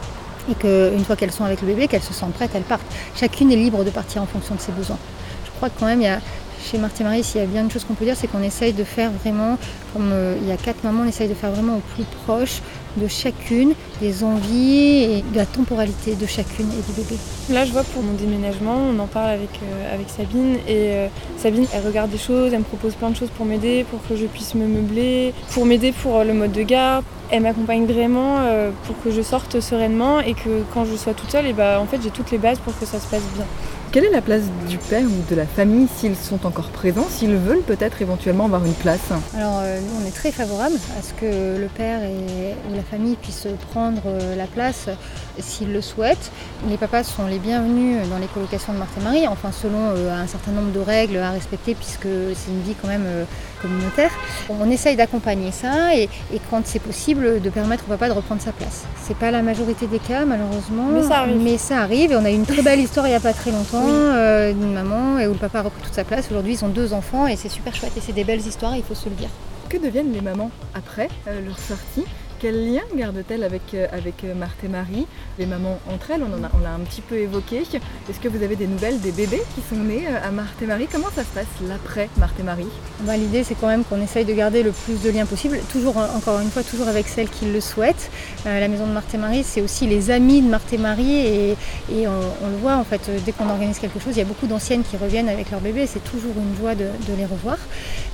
et 0.50 0.54
qu'une 0.54 1.04
fois 1.04 1.16
qu'elles 1.16 1.32
sont 1.32 1.44
avec 1.44 1.60
le 1.60 1.68
bébé, 1.68 1.88
qu'elles 1.88 2.02
se 2.02 2.14
sentent 2.14 2.32
prêtes, 2.32 2.50
elles 2.54 2.62
partent. 2.62 2.86
Chacune 3.14 3.52
est 3.52 3.56
libre 3.56 3.84
de 3.84 3.90
partir 3.90 4.22
en 4.22 4.26
fonction 4.26 4.54
de 4.54 4.60
ses 4.60 4.72
besoins. 4.72 4.98
Je 5.44 5.50
crois 5.56 5.68
que 5.68 5.78
quand 5.78 5.86
même, 5.86 6.00
il 6.00 6.04
y 6.04 6.08
a, 6.08 6.20
chez 6.64 6.78
Marthe 6.78 7.00
et 7.00 7.04
Marie, 7.04 7.22
s'il 7.22 7.40
y 7.40 7.44
a 7.44 7.46
bien 7.46 7.62
une 7.62 7.70
chose 7.70 7.84
qu'on 7.84 7.94
peut 7.94 8.04
dire, 8.04 8.16
c'est 8.16 8.26
qu'on 8.26 8.42
essaye 8.42 8.72
de 8.72 8.84
faire 8.84 9.10
vraiment, 9.10 9.58
comme 9.92 10.10
euh, 10.12 10.36
il 10.40 10.48
y 10.48 10.52
a 10.52 10.56
quatre 10.56 10.84
mamans, 10.84 11.02
on 11.04 11.08
essaye 11.08 11.28
de 11.28 11.34
faire 11.34 11.50
vraiment 11.50 11.76
au 11.76 11.82
plus 11.94 12.04
proche 12.24 12.60
de 12.97 13.09
chacune, 13.09 13.75
des 14.00 14.25
envies 14.25 15.02
et 15.04 15.23
de 15.23 15.37
la 15.37 15.47
temporalité 15.47 16.14
de 16.14 16.26
chacune 16.26 16.68
et 16.70 16.82
du 16.82 16.92
bébé. 17.00 17.16
Là, 17.50 17.64
je 17.64 17.73
vois 17.73 17.85
pour 17.85 18.02
mon 18.02 18.14
déménagement, 18.14 18.76
on 18.76 18.99
en 18.99 19.06
parle 19.06 19.30
avec, 19.30 19.50
euh, 19.62 19.97
Sabine 20.09 20.56
et 20.66 20.92
euh, 20.92 21.06
Sabine, 21.37 21.66
elle 21.73 21.87
regarde 21.87 22.11
des 22.11 22.18
choses, 22.18 22.52
elle 22.52 22.61
me 22.61 22.64
propose 22.64 22.94
plein 22.94 23.11
de 23.11 23.16
choses 23.16 23.30
pour 23.37 23.47
m'aider, 23.47 23.85
pour 23.90 24.00
que 24.09 24.16
je 24.16 24.26
puisse 24.26 24.54
me 24.54 24.66
meubler, 24.66 25.32
pour 25.52 25.66
m'aider 25.66 25.92
pour 25.92 26.25
le 26.25 26.32
mode 26.32 26.52
de 26.52 26.62
garde. 26.62 27.04
Elle 27.30 27.42
m'accompagne 27.42 27.87
vraiment 27.87 28.38
pour 28.87 29.00
que 29.04 29.12
je 29.12 29.23
sorte 29.23 29.61
sereinement 29.61 30.18
et 30.18 30.35
que 30.35 30.64
quand 30.75 30.85
je 30.85 30.97
sois 30.97 31.14
toute 31.14 31.30
seule, 31.30 31.47
et 31.47 31.52
bah, 31.52 31.80
en 31.80 31.87
fait, 31.87 32.00
j'ai 32.02 32.11
toutes 32.11 32.32
les 32.32 32.38
bases 32.38 32.59
pour 32.59 32.76
que 32.76 32.85
ça 32.85 32.99
se 32.99 33.06
passe 33.06 33.23
bien. 33.37 33.47
Quelle 33.92 34.04
est 34.04 34.11
la 34.11 34.20
place 34.20 34.42
du 34.68 34.78
père 34.78 35.02
ou 35.02 35.28
de 35.28 35.35
la 35.35 35.47
famille 35.47 35.88
s'ils 35.97 36.14
sont 36.14 36.47
encore 36.47 36.68
présents, 36.68 37.09
s'ils 37.11 37.35
veulent 37.35 37.62
peut-être 37.62 38.00
éventuellement 38.02 38.44
avoir 38.44 38.64
une 38.64 38.75
place 38.75 39.11
Alors 39.37 39.59
euh, 39.62 39.80
nous 39.80 40.04
on 40.04 40.06
est 40.06 40.14
très 40.14 40.30
favorable 40.30 40.76
à 40.97 41.02
ce 41.02 41.12
que 41.12 41.61
le 41.61 41.66
père 41.66 42.00
et, 42.04 42.54
ou 42.70 42.76
la 42.76 42.85
famille 42.85 43.16
puissent 43.16 43.49
prendre 43.73 44.02
euh, 44.06 44.37
la 44.37 44.47
place 44.47 44.87
s'ils 45.40 45.73
le 45.73 45.80
souhaitent. 45.80 46.30
Les 46.68 46.76
papas 46.76 47.02
sont 47.02 47.26
les 47.26 47.40
bienvenus 47.40 48.09
dans 48.09 48.18
les 48.18 48.28
colocations 48.28 48.73
de 48.73 48.78
Marthe 48.78 48.97
et 48.97 49.02
Marie, 49.02 49.26
enfin 49.26 49.50
selon 49.50 49.80
euh, 49.97 50.23
un 50.23 50.28
certain 50.28 50.52
nombre 50.52 50.70
de 50.70 50.78
règles 50.78 51.16
à 51.16 51.32
respecter 51.32 51.75
puisque 51.75 52.02
c'est 52.37 52.50
une 52.52 52.62
vie 52.62 52.76
quand 52.80 52.88
même 52.88 53.26
communautaire. 53.61 54.12
On 54.49 54.70
essaye 54.70 54.94
d'accompagner 54.94 55.50
ça 55.50 55.97
et, 55.97 56.09
quand 56.49 56.62
c'est 56.64 56.78
possible 56.78 57.42
de 57.42 57.50
permettre 57.50 57.85
au 57.88 57.88
papa 57.88 58.09
de 58.09 58.14
reprendre 58.14 58.40
sa 58.40 58.52
place. 58.52 58.85
C'est 59.02 59.16
pas 59.16 59.32
la 59.32 59.42
majorité 59.42 59.88
des 59.88 59.99
cas 59.99 60.25
malheureusement, 60.25 60.87
mais 60.92 61.02
ça 61.02 61.18
arrive. 61.18 61.42
Mais 61.42 61.59
ça 61.59 61.78
arrive 61.80 62.12
et 62.12 62.16
on 62.16 62.25
a 62.25 62.30
eu 62.30 62.35
une 62.35 62.47
très 62.47 62.62
belle 62.62 62.78
histoire 62.78 63.09
il 63.09 63.11
n'y 63.11 63.16
a 63.16 63.20
pas 63.20 63.32
très 63.32 63.50
longtemps 63.50 63.79
euh, 63.88 64.52
d'une 64.52 64.72
maman 64.72 65.18
et 65.18 65.26
où 65.26 65.32
le 65.32 65.38
papa 65.38 65.60
a 65.60 65.62
repris 65.62 65.82
toute 65.82 65.94
sa 65.94 66.04
place. 66.04 66.30
Aujourd'hui, 66.30 66.54
ils 66.54 66.64
ont 66.64 66.68
deux 66.68 66.92
enfants 66.92 67.26
et 67.26 67.37
c'est 67.37 67.49
super 67.49 67.75
chouette 67.75 67.92
et 67.96 68.00
c'est 68.00 68.12
des 68.12 68.25
belles 68.25 68.46
histoires, 68.46 68.76
il 68.76 68.82
faut 68.82 68.94
se 68.94 69.08
le 69.08 69.14
dire. 69.14 69.28
Que 69.68 69.76
deviennent 69.76 70.12
les 70.12 70.20
mamans 70.20 70.50
après 70.75 71.08
euh, 71.28 71.40
leur 71.46 71.58
sortie? 71.58 72.04
Quel 72.40 72.73
lien 72.73 72.80
garde-t-elle 72.97 73.44
avec, 73.44 73.75
euh, 73.75 73.87
avec 73.92 74.25
euh, 74.25 74.35
Marthe 74.35 74.64
et 74.64 74.68
Marie 74.68 75.06
Les 75.38 75.44
mamans 75.44 75.78
entre 75.92 76.12
elles, 76.12 76.23
on 76.23 76.32
en 76.32 76.42
a- 76.42 76.50
l'a 76.62 76.73
un 76.75 76.78
petit 76.80 77.02
peu 77.02 77.16
évoqué. 77.16 77.59
Est-ce 77.59 78.18
que 78.18 78.28
vous 78.28 78.42
avez 78.42 78.56
des 78.56 78.66
nouvelles 78.66 78.99
des 78.99 79.12
bébés 79.12 79.42
qui 79.54 79.61
sont 79.68 79.82
nés 79.82 80.04
euh, 80.09 80.26
à 80.26 80.30
Marthe 80.30 80.62
et 80.62 80.64
Marie? 80.66 80.87
Comment 80.90 81.11
ça 81.14 81.20
se 81.20 81.28
passe 81.35 81.44
l'après 81.68 82.09
Marthe 82.16 82.40
et 82.40 82.42
Marie? 82.42 82.66
Bah, 83.00 83.18
L'idée, 83.18 83.44
c'est 83.44 83.56
quand 83.56 83.66
même 83.66 83.85
qu'on 83.85 84.00
essaye 84.00 84.25
de 84.25 84.32
garder 84.32 84.62
le 84.62 84.73
plus 84.73 85.02
de 85.02 85.11
liens 85.11 85.26
possible, 85.26 85.59
toujours, 85.70 85.99
encore 85.99 86.40
une 86.40 86.49
fois, 86.50 86.62
toujours 86.62 86.88
avec 86.88 87.09
celles 87.09 87.28
qui 87.28 87.44
le 87.44 87.61
souhaitent. 87.61 88.11
La 88.47 88.68
maison 88.68 88.87
de 88.87 88.92
Marthe 88.92 89.14
et 89.14 89.18
Marie, 89.18 89.44
c'est 89.44 89.61
aussi 89.61 89.87
les 89.87 90.11
amis 90.11 90.40
de 90.40 90.49
Marthe 90.49 90.73
et 90.73 90.78
Marie, 90.78 91.18
et, 91.26 91.56
on, 92.06 92.49
le 92.49 92.56
voit, 92.62 92.76
en 92.76 92.85
fait, 92.85 93.11
dès 93.26 93.32
qu'on 93.32 93.50
organise 93.50 93.78
quelque 93.78 94.00
chose, 94.00 94.14
il 94.16 94.18
y 94.20 94.23
a 94.23 94.25
beaucoup 94.25 94.47
d'anciennes 94.47 94.82
qui 94.82 94.97
reviennent 94.97 95.28
avec 95.28 95.50
leur 95.50 95.61
bébé, 95.61 95.87
c'est 95.87 96.02
toujours 96.04 96.32
une 96.38 96.56
joie 96.56 96.75
de, 96.75 96.85
de 97.06 97.14
les 97.18 97.26
revoir. 97.26 97.59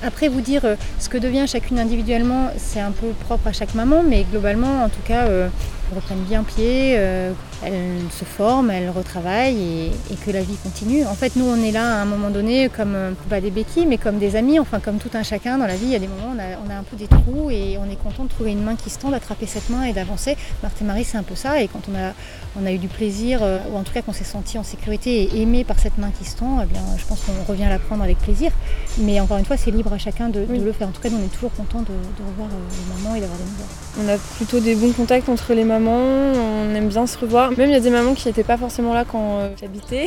Après, 0.03 0.27
vous 0.27 0.41
dire 0.41 0.63
ce 0.99 1.07
que 1.07 1.17
devient 1.17 1.45
chacune 1.47 1.79
individuellement, 1.79 2.49
c'est 2.57 2.81
un 2.81 2.91
peu 2.91 3.07
propre 3.25 3.47
à 3.47 3.53
chaque 3.53 3.73
maman, 3.73 4.03
mais 4.03 4.16
globalement, 4.23 4.83
en 4.83 4.89
tout 4.89 5.01
cas, 5.05 5.27
euh, 5.27 5.49
elles 5.89 5.97
reprennent 5.97 6.23
bien 6.23 6.43
pied, 6.43 6.95
euh, 6.97 7.31
elles 7.63 8.11
se 8.11 8.25
forment, 8.25 8.71
elles 8.71 8.89
retravaillent 8.89 9.61
et, 9.61 10.13
et 10.13 10.15
que 10.15 10.31
la 10.31 10.41
vie 10.41 10.57
continue. 10.57 11.05
En 11.05 11.15
fait, 11.15 11.35
nous, 11.35 11.45
on 11.45 11.63
est 11.63 11.71
là 11.71 11.99
à 11.99 12.01
un 12.01 12.05
moment 12.05 12.29
donné 12.29 12.69
comme 12.69 12.95
pas 13.29 13.41
des 13.41 13.51
béquilles, 13.51 13.85
mais 13.85 13.97
comme 13.97 14.17
des 14.17 14.35
amis, 14.35 14.59
enfin 14.59 14.79
comme 14.79 14.97
tout 14.97 15.09
un 15.13 15.23
chacun 15.23 15.57
dans 15.57 15.67
la 15.67 15.75
vie. 15.75 15.85
Il 15.85 15.91
y 15.91 15.95
a 15.95 15.99
des 15.99 16.07
moments 16.07 16.29
où 16.29 16.35
on 16.35 16.39
a, 16.39 16.57
on 16.65 16.69
a 16.69 16.79
un 16.79 16.83
peu 16.83 16.95
des 16.95 17.07
trous 17.07 17.49
et 17.49 17.77
on 17.77 17.89
est 17.91 18.01
content 18.01 18.23
de 18.23 18.29
trouver 18.29 18.51
une 18.51 18.63
main 18.63 18.75
qui 18.75 18.89
se 18.89 18.99
tend, 18.99 19.09
d'attraper 19.09 19.45
cette 19.45 19.69
main 19.69 19.83
et 19.83 19.93
d'avancer. 19.93 20.37
Marthe 20.63 20.81
et 20.81 20.85
Marie, 20.85 21.03
c'est 21.03 21.17
un 21.17 21.23
peu 21.23 21.35
ça. 21.35 21.61
Et 21.61 21.67
quand 21.67 21.81
on 21.91 21.95
a, 21.95 22.13
on 22.61 22.65
a 22.65 22.71
eu 22.71 22.77
du 22.77 22.87
plaisir, 22.87 23.39
euh, 23.41 23.59
ou 23.71 23.77
en 23.77 23.83
tout 23.83 23.93
cas 23.93 24.01
qu'on 24.01 24.13
s'est 24.13 24.23
senti 24.23 24.57
en 24.57 24.63
sécurité 24.63 25.23
et 25.23 25.41
aimé 25.41 25.63
par 25.63 25.79
cette 25.79 25.97
main 25.97 26.11
qui 26.17 26.25
se 26.25 26.37
tend, 26.37 26.59
eh 26.63 26.65
bien, 26.65 26.81
je 26.97 27.05
pense 27.05 27.21
qu'on 27.21 27.43
revient 27.51 27.67
la 27.69 27.79
prendre 27.79 28.03
avec 28.03 28.17
plaisir. 28.19 28.51
Mais 28.99 29.19
encore 29.19 29.37
une 29.37 29.45
fois, 29.45 29.57
c'est 29.57 29.71
libre 29.71 29.93
à 29.93 29.97
chacun 29.97 30.29
de, 30.29 30.39
le 30.47 30.71
faire. 30.71 30.87
En 30.87 30.91
tout 30.91 31.01
cas, 31.01 31.09
nous, 31.09 31.17
on 31.17 31.25
est 31.25 31.33
toujours 31.33 31.53
content 31.53 31.79
de, 31.79 31.85
de 31.85 32.29
revoir 32.29 32.49
euh, 32.49 32.69
les 32.71 33.03
mamans 33.03 33.15
et 33.15 33.21
d'avoir 33.21 33.37
des 33.37 33.45
nouvelles. 33.45 33.65
On 33.99 34.07
a 34.09 34.17
plutôt 34.37 34.59
des 34.59 34.75
bons 34.75 34.91
contacts 34.91 35.29
entre 35.29 35.53
les 35.53 35.63
mamans, 35.63 35.97
on 35.97 36.75
aime 36.75 36.87
bien 36.87 37.07
se 37.07 37.17
revoir. 37.17 37.46
Même 37.57 37.69
il 37.69 37.73
y 37.73 37.75
a 37.75 37.79
des 37.79 37.89
mamans 37.89 38.13
qui 38.13 38.27
n'étaient 38.27 38.43
pas 38.43 38.57
forcément 38.57 38.93
là 38.93 39.05
quand 39.09 39.39
euh, 39.39 39.49
j'habitais. 39.59 40.05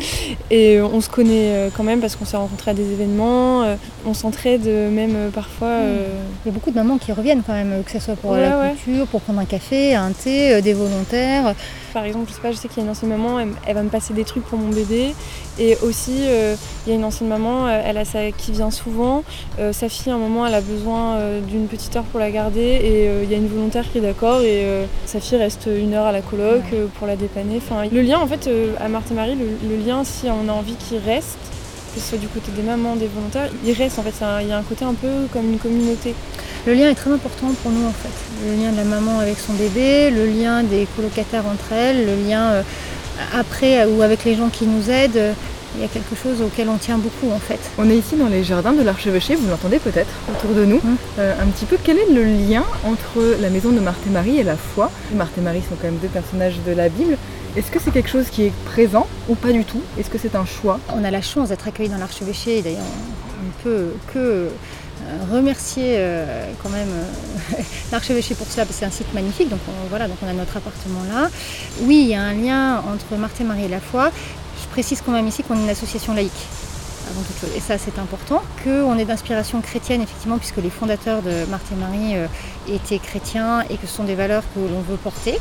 Et 0.50 0.76
euh, 0.78 0.86
on 0.92 1.00
se 1.00 1.08
connaît 1.08 1.54
euh, 1.54 1.68
quand 1.76 1.82
même 1.84 2.00
parce 2.00 2.16
qu'on 2.16 2.24
s'est 2.24 2.36
rencontrés 2.36 2.70
à 2.72 2.74
des 2.74 2.90
événements. 2.92 3.64
On 4.06 4.14
s'entraide 4.14 4.66
même 4.66 5.30
parfois. 5.34 5.68
euh, 5.68 6.06
Il 6.44 6.48
y 6.48 6.50
a 6.50 6.52
beaucoup 6.54 6.70
de 6.70 6.76
mamans 6.76 6.98
qui 6.98 7.12
reviennent 7.12 7.42
quand 7.46 7.52
même, 7.54 7.82
que 7.84 7.90
ce 7.92 7.98
soit 8.00 8.16
pour 8.16 8.32
Ouais, 8.32 8.42
la 8.42 8.58
ouais. 8.58 8.74
culture, 8.84 9.06
pour 9.06 9.20
prendre 9.20 9.40
un 9.40 9.44
café, 9.44 9.94
un 9.94 10.10
thé, 10.12 10.60
des 10.62 10.72
volontaires. 10.72 11.54
Par 11.92 12.04
exemple, 12.04 12.26
je 12.30 12.34
sais 12.34 12.40
pas, 12.40 12.50
je 12.52 12.56
sais 12.56 12.68
qu'il 12.68 12.78
y 12.78 12.80
a 12.80 12.84
une 12.84 12.90
ancienne 12.90 13.10
maman, 13.10 13.38
elle, 13.38 13.48
elle 13.66 13.74
va 13.74 13.82
me 13.82 13.90
passer 13.90 14.14
des 14.14 14.24
trucs 14.24 14.44
pour 14.44 14.58
mon 14.58 14.70
bébé. 14.70 15.14
Et 15.60 15.76
aussi, 15.82 16.22
il 16.86 16.90
y 16.90 16.92
a 16.92 16.94
une 16.94 17.04
ancienne 17.04 17.28
maman, 17.28 17.68
elle 17.68 17.98
a 17.98 18.04
sa, 18.06 18.30
qui 18.32 18.52
vient 18.52 18.70
souvent. 18.70 19.22
Sa 19.72 19.88
fille, 19.90 20.10
à 20.10 20.14
un 20.14 20.18
moment, 20.18 20.46
elle 20.46 20.54
a 20.54 20.62
besoin 20.62 21.18
d'une 21.46 21.66
petite 21.66 21.94
heure 21.94 22.04
pour 22.04 22.18
la 22.18 22.30
garder. 22.30 22.60
Et 22.60 23.10
il 23.22 23.30
y 23.30 23.34
a 23.34 23.36
une 23.36 23.48
volontaire 23.48 23.84
qui 23.92 23.98
est 23.98 24.02
d'accord. 24.02 24.40
Et 24.40 24.64
sa 25.04 25.20
fille 25.20 25.36
reste 25.38 25.68
une 25.70 25.92
heure 25.94 26.06
à 26.06 26.12
la 26.12 26.22
coloc 26.22 26.62
Ouais. 26.72 26.81
Pour 26.86 27.06
la 27.06 27.16
dépanner. 27.16 27.58
Enfin, 27.58 27.88
le 27.90 28.02
lien, 28.02 28.18
en 28.18 28.26
fait, 28.26 28.46
euh, 28.46 28.74
à 28.80 28.88
Marthe 28.88 29.10
et 29.10 29.14
Marie, 29.14 29.34
le, 29.34 29.68
le 29.68 29.76
lien, 29.76 30.04
si 30.04 30.26
on 30.28 30.48
a 30.48 30.52
envie 30.52 30.74
qu'il 30.74 30.98
reste, 30.98 31.38
que 31.94 32.00
ce 32.00 32.08
soit 32.08 32.18
du 32.18 32.28
côté 32.28 32.50
des 32.52 32.62
mamans, 32.62 32.96
des 32.96 33.08
volontaires, 33.08 33.50
il 33.64 33.72
reste. 33.72 33.98
En 33.98 34.02
fait, 34.02 34.14
il 34.42 34.48
y 34.48 34.52
a 34.52 34.58
un 34.58 34.62
côté 34.62 34.84
un 34.84 34.94
peu 34.94 35.26
comme 35.32 35.52
une 35.52 35.58
communauté. 35.58 36.14
Le 36.66 36.74
lien 36.74 36.88
est 36.88 36.94
très 36.94 37.10
important 37.10 37.48
pour 37.62 37.72
nous 37.72 37.86
en 37.86 37.92
fait. 37.92 38.46
Le 38.46 38.54
lien 38.62 38.70
de 38.70 38.76
la 38.76 38.84
maman 38.84 39.18
avec 39.18 39.38
son 39.38 39.52
bébé, 39.54 40.10
le 40.10 40.26
lien 40.26 40.62
des 40.62 40.86
colocataires 40.94 41.44
entre 41.46 41.72
elles, 41.72 42.06
le 42.06 42.28
lien 42.28 42.52
euh, 42.52 42.62
après 43.34 43.84
ou 43.84 44.00
avec 44.00 44.24
les 44.24 44.36
gens 44.36 44.48
qui 44.48 44.66
nous 44.66 44.88
aident. 44.88 45.34
Il 45.76 45.80
y 45.80 45.84
a 45.84 45.88
quelque 45.88 46.14
chose 46.14 46.42
auquel 46.42 46.68
on 46.68 46.76
tient 46.76 46.98
beaucoup 46.98 47.30
en 47.32 47.38
fait. 47.38 47.58
On 47.78 47.88
est 47.88 47.96
ici 47.96 48.16
dans 48.16 48.28
les 48.28 48.44
jardins 48.44 48.72
de 48.72 48.82
l'archevêché, 48.82 49.34
vous 49.34 49.48
l'entendez 49.48 49.78
peut-être 49.78 50.10
autour 50.30 50.54
de 50.54 50.64
nous. 50.64 50.76
Mm. 50.76 50.96
Euh, 51.18 51.42
un 51.42 51.46
petit 51.46 51.64
peu, 51.64 51.76
quel 51.82 51.98
est 51.98 52.10
le 52.10 52.24
lien 52.24 52.64
entre 52.84 53.36
la 53.40 53.48
maison 53.48 53.70
de 53.70 53.80
Marthe 53.80 54.06
et 54.06 54.10
Marie 54.10 54.38
et 54.38 54.42
la 54.42 54.56
foi? 54.56 54.90
Marthe 55.14 55.36
et 55.38 55.40
Marie 55.40 55.62
sont 55.62 55.76
quand 55.80 55.86
même 55.88 55.98
deux 56.00 56.08
personnages 56.08 56.56
de 56.66 56.72
la 56.72 56.88
Bible. 56.88 57.16
Est-ce 57.56 57.70
que 57.70 57.78
c'est 57.78 57.90
quelque 57.90 58.08
chose 58.08 58.28
qui 58.30 58.44
est 58.44 58.52
présent 58.64 59.06
ou 59.28 59.34
pas 59.34 59.52
du 59.52 59.64
tout? 59.64 59.80
Est-ce 59.98 60.08
que 60.08 60.18
c'est 60.18 60.36
un 60.36 60.46
choix? 60.46 60.80
On 60.94 61.04
a 61.04 61.10
la 61.10 61.20
chance 61.20 61.50
d'être 61.50 61.68
accueillis 61.68 61.90
dans 61.90 61.98
l'archevêché 61.98 62.58
et 62.58 62.62
d'ailleurs 62.62 62.80
on 63.40 63.46
ne 63.46 63.62
peut 63.62 63.92
que 64.12 64.48
euh, 65.02 65.34
remercier 65.34 65.96
euh, 65.96 66.50
quand 66.62 66.70
même 66.70 66.88
euh, 66.88 67.62
l'archevêché 67.92 68.34
pour 68.34 68.46
cela 68.46 68.64
parce 68.64 68.76
que 68.76 68.80
c'est 68.80 68.86
un 68.86 68.90
site 68.90 69.12
magnifique 69.12 69.48
donc 69.48 69.58
on, 69.68 69.88
voilà 69.88 70.06
donc 70.06 70.16
on 70.22 70.28
a 70.28 70.32
notre 70.32 70.56
appartement 70.56 71.02
là. 71.12 71.28
Oui 71.82 72.02
il 72.04 72.08
y 72.08 72.14
a 72.14 72.22
un 72.22 72.34
lien 72.34 72.76
entre 72.78 73.18
Marthe 73.18 73.40
et 73.40 73.44
Marie 73.44 73.64
et 73.64 73.68
la 73.68 73.80
foi. 73.80 74.10
Précise 74.72 75.02
quand 75.04 75.12
même 75.12 75.28
ici 75.28 75.42
qu'on 75.42 75.54
est 75.54 75.62
une 75.62 75.68
association 75.68 76.14
laïque 76.14 76.30
avant 77.10 77.20
toute 77.22 77.38
chose 77.40 77.50
et 77.56 77.60
ça 77.60 77.78
c'est 77.78 77.98
important 77.98 78.42
qu'on 78.64 78.96
est 78.96 79.04
d'inspiration 79.04 79.60
chrétienne 79.60 80.00
effectivement 80.00 80.38
puisque 80.38 80.58
les 80.58 80.70
fondateurs 80.70 81.20
de 81.20 81.44
Marthe 81.50 81.66
et 81.72 81.74
Marie 81.74 82.16
euh, 82.16 82.26
étaient 82.68 82.98
chrétiens 82.98 83.62
et 83.68 83.76
que 83.76 83.86
ce 83.86 83.94
sont 83.94 84.04
des 84.04 84.14
valeurs 84.14 84.44
que 84.54 84.60
l'on 84.60 84.80
veut 84.80 84.96
porter. 84.96 85.38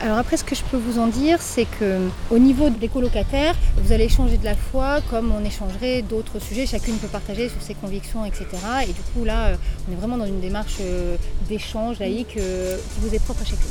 Alors 0.00 0.18
après, 0.18 0.36
ce 0.36 0.44
que 0.44 0.54
je 0.54 0.62
peux 0.62 0.76
vous 0.76 1.00
en 1.00 1.08
dire, 1.08 1.42
c'est 1.42 1.64
que 1.64 1.98
au 2.30 2.38
niveau 2.38 2.70
des 2.70 2.86
colocataires, 2.86 3.56
vous 3.82 3.92
allez 3.92 4.04
échanger 4.04 4.36
de 4.36 4.44
la 4.44 4.54
foi 4.54 5.00
comme 5.10 5.32
on 5.32 5.44
échangerait 5.44 6.02
d'autres 6.02 6.38
sujets. 6.38 6.66
Chacune 6.66 6.96
peut 6.98 7.08
partager 7.08 7.48
sur 7.48 7.60
ses 7.60 7.74
convictions, 7.74 8.24
etc. 8.24 8.46
Et 8.84 8.92
du 8.92 9.00
coup, 9.12 9.24
là, 9.24 9.46
euh, 9.46 9.56
on 9.88 9.92
est 9.92 9.96
vraiment 9.96 10.16
dans 10.16 10.26
une 10.26 10.40
démarche 10.40 10.76
euh, 10.80 11.16
d'échange 11.48 11.98
laïque 11.98 12.36
euh, 12.36 12.76
qui 12.76 13.00
vous 13.00 13.12
est 13.12 13.18
propre 13.18 13.42
à 13.42 13.44
chacune. 13.44 13.66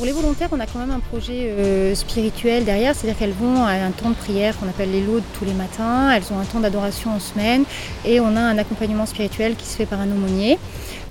Pour 0.00 0.06
les 0.06 0.12
volontaires, 0.12 0.48
on 0.52 0.60
a 0.60 0.64
quand 0.64 0.78
même 0.78 0.92
un 0.92 0.98
projet 0.98 1.50
euh, 1.50 1.94
spirituel 1.94 2.64
derrière, 2.64 2.94
c'est-à-dire 2.94 3.18
qu'elles 3.18 3.34
vont 3.34 3.66
à 3.66 3.72
un 3.72 3.90
temps 3.90 4.08
de 4.08 4.14
prière 4.14 4.58
qu'on 4.58 4.66
appelle 4.66 4.90
les 4.90 5.02
laudes 5.02 5.24
tous 5.38 5.44
les 5.44 5.52
matins, 5.52 6.10
elles 6.10 6.22
ont 6.32 6.38
un 6.38 6.46
temps 6.46 6.60
d'adoration 6.60 7.10
en 7.10 7.20
semaine 7.20 7.64
et 8.06 8.18
on 8.18 8.34
a 8.34 8.40
un 8.40 8.56
accompagnement 8.56 9.04
spirituel 9.04 9.56
qui 9.56 9.66
se 9.66 9.76
fait 9.76 9.84
par 9.84 10.00
un 10.00 10.10
aumônier 10.10 10.58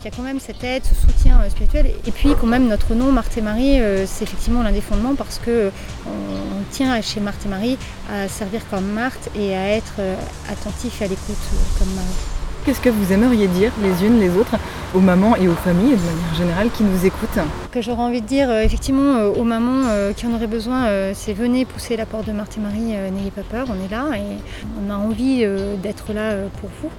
qui 0.01 0.07
a 0.07 0.11
quand 0.11 0.23
même 0.23 0.39
cette 0.39 0.63
aide, 0.63 0.81
ce 0.85 0.95
soutien 0.95 1.39
euh, 1.39 1.49
spirituel. 1.51 1.91
Et 2.07 2.11
puis 2.11 2.29
quand 2.41 2.47
même 2.47 2.67
notre 2.67 2.95
nom, 2.95 3.11
Marthe 3.11 3.37
et 3.37 3.41
Marie, 3.41 3.79
euh, 3.79 4.07
c'est 4.07 4.23
effectivement 4.23 4.63
l'un 4.63 4.71
des 4.71 4.81
fondements 4.81 5.13
parce 5.13 5.37
que 5.37 5.71
on, 6.07 6.63
tient 6.71 6.99
chez 7.03 7.19
Marthe 7.19 7.45
et 7.45 7.49
Marie 7.49 7.77
à 8.11 8.27
servir 8.27 8.61
comme 8.71 8.87
Marthe 8.87 9.29
et 9.35 9.55
à 9.55 9.69
être 9.69 10.01
attentif 10.49 10.99
et 11.03 11.05
à 11.05 11.07
l'écoute 11.09 11.37
comme 11.77 11.93
Marie. 11.93 12.38
Qu'est-ce 12.69 12.81
que 12.81 12.89
vous 12.91 13.11
aimeriez 13.11 13.47
dire 13.47 13.71
les 13.81 14.05
unes 14.05 14.19
les 14.19 14.29
autres 14.37 14.55
aux 14.93 14.99
mamans 14.99 15.35
et 15.35 15.47
aux 15.47 15.55
familles 15.55 15.95
de 15.95 16.05
manière 16.05 16.35
générale 16.37 16.69
qui 16.69 16.83
nous 16.83 17.03
écoutent? 17.03 17.39
Que 17.71 17.81
j'aurais 17.81 18.03
envie 18.03 18.21
de 18.21 18.27
dire 18.27 18.47
euh, 18.47 18.61
effectivement 18.61 19.15
euh, 19.15 19.31
aux 19.31 19.43
mamans 19.43 19.87
euh, 19.87 20.13
qui 20.13 20.27
en 20.27 20.35
auraient 20.35 20.45
besoin, 20.45 20.85
c'est 21.15 21.33
venez 21.33 21.65
pousser 21.65 21.97
la 21.97 22.05
porte 22.05 22.27
de 22.27 22.31
Marthe 22.31 22.59
Marie, 22.59 22.93
n'ayez 23.11 23.31
pas 23.31 23.41
peur, 23.41 23.65
on 23.69 23.83
est 23.83 23.89
là 23.89 24.15
et 24.15 24.37
on 24.79 24.91
a 24.91 24.95
envie 24.95 25.47
d'être 25.81 26.13
là 26.13 26.35
pour 26.61 26.69
vous. 26.79 26.91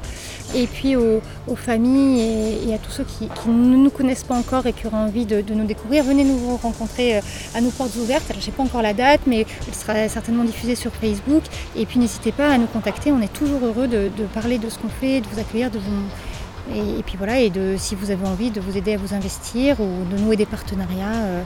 Et 0.54 0.66
puis 0.66 0.96
aux, 0.96 1.20
familles 1.54 2.68
et, 2.68 2.74
à 2.74 2.78
tous 2.78 2.90
ceux 2.90 3.04
qui, 3.04 3.28
ne 3.48 3.76
nous 3.76 3.90
connaissent 3.90 4.24
pas 4.24 4.34
encore 4.34 4.66
et 4.66 4.72
qui 4.72 4.86
auraient 4.86 4.96
envie 4.96 5.26
de, 5.26 5.42
nous 5.54 5.66
découvrir, 5.66 6.04
venez 6.04 6.24
nous 6.24 6.56
rencontrer 6.56 7.16
euh, 7.16 7.20
à 7.54 7.60
nos 7.60 7.70
portes 7.70 7.94
ouvertes. 7.96 8.24
Alors 8.30 8.40
je 8.40 8.46
sais 8.46 8.52
pas 8.52 8.62
encore 8.62 8.82
la 8.82 8.94
date, 8.94 9.20
mais 9.26 9.46
elle 9.66 9.74
sera 9.74 10.08
certainement 10.08 10.44
diffusée 10.44 10.74
sur 10.74 10.92
Facebook. 10.92 11.42
Et 11.76 11.86
puis 11.86 11.98
n'hésitez 11.98 12.32
pas 12.32 12.48
à 12.48 12.58
nous 12.58 12.66
contacter, 12.66 13.12
on 13.12 13.20
est 13.20 13.32
toujours 13.32 13.64
heureux 13.64 13.88
de, 13.88 14.10
de 14.16 14.24
parler 14.32 14.58
de 14.58 14.68
ce 14.68 14.78
qu'on 14.78 14.88
fait, 14.88 15.20
de 15.20 15.26
vous 15.32 15.38
accueillir, 15.38 15.70
de 15.70 15.78
vous 15.78 16.02
et, 16.74 16.98
et 16.98 17.02
puis 17.02 17.16
voilà, 17.16 17.40
et 17.40 17.50
de, 17.50 17.74
si 17.76 17.94
vous 17.94 18.10
avez 18.10 18.26
envie 18.26 18.50
de 18.50 18.60
vous 18.60 18.76
aider 18.76 18.94
à 18.94 18.96
vous 18.96 19.14
investir 19.14 19.80
ou 19.80 20.04
de 20.10 20.20
nouer 20.20 20.36
des 20.36 20.46
partenariats, 20.46 21.24
euh, 21.24 21.42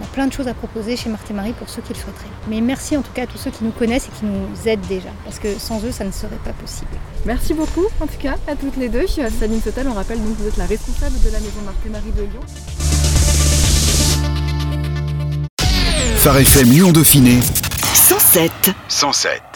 on 0.00 0.04
a 0.04 0.06
plein 0.08 0.26
de 0.26 0.32
choses 0.32 0.48
à 0.48 0.54
proposer 0.54 0.96
chez 0.96 1.08
Marthe 1.08 1.30
et 1.30 1.34
Marie 1.34 1.52
pour 1.52 1.68
ceux 1.68 1.82
qui 1.82 1.92
le 1.92 1.98
souhaiteraient. 1.98 2.28
Mais 2.48 2.60
merci 2.60 2.96
en 2.96 3.02
tout 3.02 3.12
cas 3.12 3.22
à 3.24 3.26
tous 3.26 3.38
ceux 3.38 3.50
qui 3.50 3.64
nous 3.64 3.70
connaissent 3.70 4.08
et 4.08 4.18
qui 4.18 4.24
nous 4.24 4.68
aident 4.68 4.86
déjà, 4.88 5.10
parce 5.24 5.38
que 5.38 5.58
sans 5.58 5.84
eux, 5.84 5.92
ça 5.92 6.04
ne 6.04 6.10
serait 6.10 6.38
pas 6.44 6.52
possible. 6.52 6.90
Merci 7.26 7.54
beaucoup 7.54 7.84
en 8.00 8.06
tout 8.06 8.18
cas 8.18 8.36
à 8.46 8.56
toutes 8.56 8.76
les 8.76 8.88
deux. 8.88 9.06
Saline 9.06 9.60
Sotal, 9.60 9.86
on 9.88 9.94
rappelle 9.94 10.22
donc 10.22 10.36
que 10.36 10.42
vous 10.42 10.48
êtes 10.48 10.56
la 10.56 10.66
responsable 10.66 11.20
de 11.20 11.30
la 11.30 11.40
maison 11.40 11.60
Marthe 11.64 11.86
et 11.86 11.90
Marie 11.90 12.12
de 12.12 12.22
Lyon. 12.22 12.40
Phare 16.16 16.38
FM 16.38 16.70
Lyon 16.70 16.92
Dauphiné 16.92 17.40
107. 17.94 18.70
107. 18.88 19.53